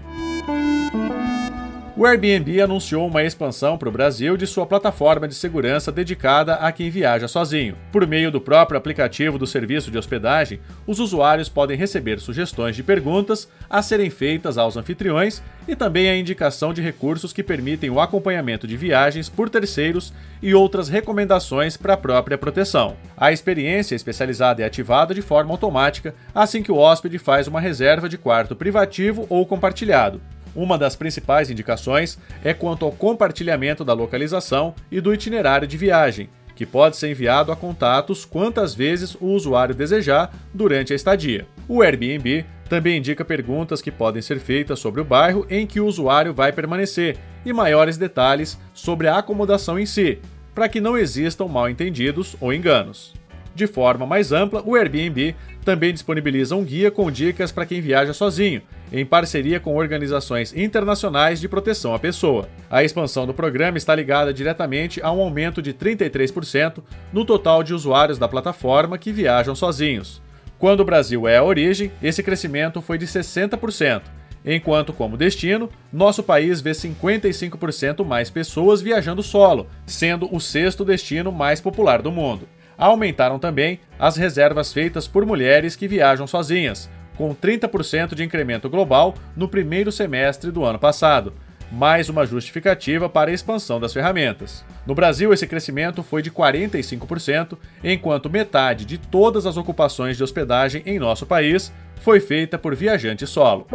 O 1.99 2.07
Airbnb 2.07 2.63
anunciou 2.63 3.09
uma 3.09 3.25
expansão 3.25 3.77
para 3.77 3.89
o 3.89 3.91
Brasil 3.91 4.37
de 4.37 4.47
sua 4.47 4.65
plataforma 4.65 5.27
de 5.27 5.35
segurança 5.35 5.91
dedicada 5.91 6.55
a 6.55 6.71
quem 6.71 6.91
viaja 6.91 7.27
sozinho. 7.27 7.77
Por 7.91 8.07
meio 8.07 8.31
do 8.31 8.41
próprio 8.41 8.79
aplicativo 8.79 9.37
do 9.37 9.49
serviço 9.49 9.91
de 9.91 9.99
hospedagem, 9.99 10.61
os 10.87 11.01
usuários 11.01 11.49
podem 11.49 11.77
receber 11.77 12.21
sugestões 12.21 12.77
de 12.77 12.85
perguntas 12.85 13.49
a 13.69 13.83
serem 13.83 14.11
feitas 14.11 14.57
aos 14.57 14.77
anfitriões 14.77 15.43
e 15.67 15.75
também 15.75 16.09
a 16.09 16.17
indicação 16.17 16.73
de 16.73 16.81
recursos 16.81 17.33
que 17.33 17.43
permitem 17.43 17.91
o 17.91 18.01
acompanhamento 18.01 18.65
de 18.65 18.77
viagens 18.77 19.29
por 19.29 19.51
terceiros 19.51 20.15
e 20.41 20.55
outras 20.55 20.89
recomendações 20.89 21.77
para 21.77 21.95
a 21.95 21.97
própria 21.97 22.39
proteção. 22.39 22.97
A 23.17 23.33
experiência 23.33 23.97
especializada 23.97 24.63
é 24.63 24.65
ativada 24.65 25.13
de 25.13 25.21
forma 25.21 25.51
automática 25.51 26.15
assim 26.33 26.63
que 26.63 26.71
o 26.71 26.77
hóspede 26.77 27.19
faz 27.19 27.49
uma 27.49 27.61
reserva 27.61 28.09
de 28.09 28.17
quarto 28.17 28.55
privativo 28.55 29.27
ou 29.29 29.45
compartilhado. 29.45 30.21
Uma 30.59 30.77
das 30.77 30.97
principais 30.97 31.51
indicações 31.51 32.19
é 32.43 32.53
quanto 32.53 32.85
ao 32.85 32.91
compartilhamento 32.91 33.85
da 33.85 33.93
localização 33.93 34.75
e 34.91 35.01
do 35.01 35.15
itinerário 35.15 35.69
de 35.69 35.77
viagem, 35.77 36.29
que 36.57 36.67
pode 36.67 36.97
ser 36.97 37.13
enviado 37.13 37.53
a 37.53 37.57
contatos 37.57 38.25
quantas 38.25 38.75
vezes 38.75 39.15
o 39.21 39.27
usuário 39.27 39.73
desejar 39.73 40.35
durante 40.53 40.93
a 40.93 40.97
estadia. 40.97 41.47
O 41.69 41.81
Airbnb 41.81 42.45
também 42.69 42.99
indica 42.99 43.25
perguntas 43.25 43.81
que 43.81 43.93
podem 43.93 44.21
ser 44.21 44.41
feitas 44.41 44.81
sobre 44.81 45.01
o 45.01 45.05
bairro 45.05 45.47
em 45.49 45.65
que 45.65 45.79
o 45.79 45.87
usuário 45.87 46.35
vai 46.35 46.51
permanecer 46.51 47.17
e 47.47 47.53
maiores 47.53 47.97
detalhes 47.97 48.59
sobre 48.75 49.07
a 49.07 49.19
acomodação 49.19 49.79
em 49.79 49.87
si, 49.87 50.19
para 50.57 50.69
que 50.69 50.81
não 50.81 50.99
existam 50.99 51.47
mal-entendidos 51.47 52.35
ou 52.41 52.53
enganos. 52.53 53.15
De 53.59 53.67
forma 53.67 54.07
mais 54.07 54.31
ampla, 54.31 54.63
o 54.65 54.77
Airbnb 54.77 55.35
também 55.65 55.93
disponibiliza 55.93 56.55
um 56.55 56.63
guia 56.63 56.93
com 56.93 57.11
dicas 57.11 57.51
para 57.51 57.67
quem 57.67 57.81
viaja 57.81 58.13
sozinho, 58.13 58.63
em 58.93 59.05
parceria 59.05 59.59
com 59.59 59.75
organizações 59.75 60.57
internacionais 60.57 61.41
de 61.41 61.49
proteção 61.49 61.93
à 61.93 61.99
pessoa. 61.99 62.49
A 62.71 62.85
expansão 62.85 63.27
do 63.27 63.35
programa 63.35 63.77
está 63.77 63.97
ligada 63.97 64.33
diretamente 64.33 65.03
a 65.03 65.11
um 65.11 65.21
aumento 65.21 65.61
de 65.61 65.75
33% 65.75 66.85
no 67.13 67.25
total 67.25 67.65
de 67.65 67.75
usuários 67.75 68.17
da 68.17 68.29
plataforma 68.29 68.97
que 68.97 69.11
viajam 69.11 69.57
sozinhos. 69.57 70.23
Quando 70.57 70.79
o 70.79 70.85
Brasil 70.85 71.27
é 71.27 71.39
a 71.39 71.43
origem, 71.43 71.91
esse 72.01 72.23
crescimento 72.23 72.81
foi 72.81 72.97
de 72.97 73.09
60%, 73.09 74.03
enquanto, 74.47 74.93
como 74.93 75.17
destino, 75.17 75.69
nosso 75.93 76.23
país 76.23 76.61
vê 76.61 76.71
55% 76.71 78.05
mais 78.05 78.31
pessoas 78.31 78.81
viajando 78.81 79.21
solo, 79.21 79.67
sendo 79.85 80.33
o 80.33 80.39
sexto 80.39 80.85
destino 80.85 81.33
mais 81.33 81.61
popular 81.61 82.01
do 82.01 82.13
mundo. 82.13 82.47
Aumentaram 82.79 83.41
também 83.41 83.81
as 83.99 84.17
reservas 84.17 84.73
feitas 84.73 85.09
por 85.09 85.27
mulheres 85.27 85.75
que 85.75 85.89
viajam 85.89 86.29
sozinhas, 86.29 86.89
com 87.17 87.35
30% 87.35 88.15
de 88.15 88.23
incremento 88.23 88.71
global 88.71 89.15
no 89.37 89.49
primeiro 89.49 89.91
semestre 89.91 90.53
do 90.53 90.65
ano 90.65 90.79
passado, 90.79 91.35
mais 91.73 92.09
uma 92.09 92.25
justificativa 92.25 93.09
para 93.09 93.31
a 93.31 93.35
expansão 93.35 93.81
das 93.81 93.93
ferramentas. 93.93 94.65
No 94.87 94.95
Brasil, 94.95 95.33
esse 95.33 95.47
crescimento 95.47 96.05
foi 96.05 96.23
de 96.23 96.31
45%, 96.31 97.59
enquanto 97.83 98.31
metade 98.31 98.85
de 98.85 98.97
todas 98.97 99.45
as 99.45 99.57
ocupações 99.57 100.17
de 100.17 100.23
hospedagem 100.23 100.83
em 100.87 101.01
nosso 101.01 101.27
país 101.27 101.73
foi 102.01 102.21
feita 102.21 102.57
por 102.57 102.77
viajante 102.77 103.27
solo. 103.27 103.67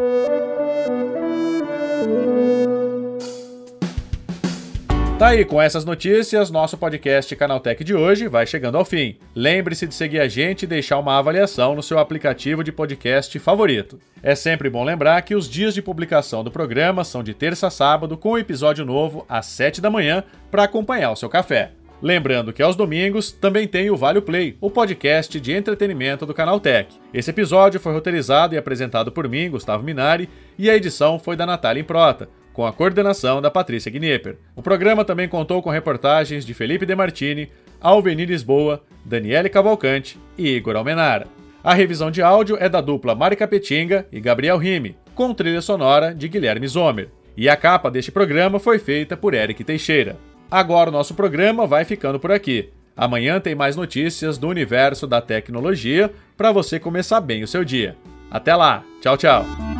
Tá 5.23 5.29
aí, 5.29 5.45
com 5.45 5.61
essas 5.61 5.85
notícias, 5.85 6.51
nosso 6.51 6.77
podcast 6.77 7.33
Canaltech 7.33 7.81
de 7.81 7.95
hoje 7.95 8.27
vai 8.27 8.45
chegando 8.45 8.77
ao 8.77 8.83
fim. 8.83 9.15
Lembre-se 9.33 9.87
de 9.87 9.95
seguir 9.95 10.19
a 10.19 10.27
gente 10.27 10.63
e 10.63 10.67
deixar 10.67 10.99
uma 10.99 11.17
avaliação 11.17 11.73
no 11.73 11.81
seu 11.81 11.97
aplicativo 11.97 12.61
de 12.61 12.73
podcast 12.73 13.39
favorito. 13.39 13.97
É 14.21 14.35
sempre 14.35 14.69
bom 14.69 14.83
lembrar 14.83 15.21
que 15.21 15.33
os 15.33 15.49
dias 15.49 15.73
de 15.73 15.81
publicação 15.81 16.43
do 16.43 16.51
programa 16.51 17.05
são 17.05 17.23
de 17.23 17.33
terça 17.33 17.67
a 17.67 17.69
sábado, 17.69 18.17
com 18.17 18.37
episódio 18.37 18.83
novo 18.83 19.25
às 19.29 19.45
7 19.45 19.79
da 19.79 19.89
manhã 19.89 20.25
para 20.51 20.63
acompanhar 20.63 21.11
o 21.11 21.15
seu 21.15 21.29
café. 21.29 21.71
Lembrando 22.01 22.51
que 22.51 22.61
aos 22.61 22.75
domingos 22.75 23.31
também 23.31 23.65
tem 23.65 23.89
o 23.89 23.95
Vale 23.95 24.19
Play, 24.19 24.57
o 24.59 24.69
podcast 24.69 25.39
de 25.39 25.53
entretenimento 25.53 26.25
do 26.25 26.33
Canal 26.33 26.59
Tech. 26.59 26.99
Esse 27.13 27.29
episódio 27.29 27.79
foi 27.79 27.93
roteirizado 27.93 28.55
e 28.55 28.57
apresentado 28.57 29.09
por 29.09 29.29
mim, 29.29 29.49
Gustavo 29.49 29.85
Minari, 29.85 30.29
e 30.59 30.69
a 30.69 30.75
edição 30.75 31.17
foi 31.17 31.37
da 31.37 31.45
Natália 31.45 31.79
Improta 31.79 32.27
com 32.53 32.65
a 32.65 32.71
coordenação 32.71 33.41
da 33.41 33.51
Patrícia 33.51 33.91
Gnipper. 33.91 34.37
O 34.55 34.61
programa 34.61 35.03
também 35.03 35.27
contou 35.27 35.61
com 35.61 35.69
reportagens 35.69 36.45
de 36.45 36.53
Felipe 36.53 36.85
Demartini, 36.85 37.51
Alveni 37.81 38.25
Lisboa, 38.25 38.81
Daniele 39.03 39.49
Cavalcante 39.49 40.17
e 40.37 40.47
Igor 40.47 40.75
Almenara. 40.75 41.27
A 41.63 41.73
revisão 41.73 42.11
de 42.11 42.21
áudio 42.21 42.57
é 42.59 42.69
da 42.69 42.79
dupla 42.79 43.15
Mari 43.15 43.35
Capetinga 43.35 44.05
e 44.11 44.19
Gabriel 44.19 44.57
Rime, 44.57 44.95
com 45.15 45.33
trilha 45.33 45.61
sonora 45.61 46.13
de 46.13 46.27
Guilherme 46.27 46.67
Zomer. 46.67 47.09
E 47.35 47.49
a 47.49 47.55
capa 47.55 47.89
deste 47.89 48.11
programa 48.11 48.59
foi 48.59 48.77
feita 48.77 49.17
por 49.17 49.33
Eric 49.33 49.63
Teixeira. 49.63 50.17
Agora 50.51 50.89
o 50.89 50.93
nosso 50.93 51.15
programa 51.15 51.65
vai 51.65 51.83
ficando 51.83 52.19
por 52.19 52.31
aqui. 52.31 52.69
Amanhã 52.95 53.39
tem 53.39 53.55
mais 53.55 53.75
notícias 53.75 54.37
do 54.37 54.47
universo 54.47 55.07
da 55.07 55.19
tecnologia 55.19 56.11
para 56.37 56.51
você 56.51 56.79
começar 56.79 57.19
bem 57.21 57.43
o 57.43 57.47
seu 57.47 57.65
dia. 57.65 57.95
Até 58.29 58.55
lá, 58.55 58.83
tchau, 59.01 59.17
tchau. 59.17 59.72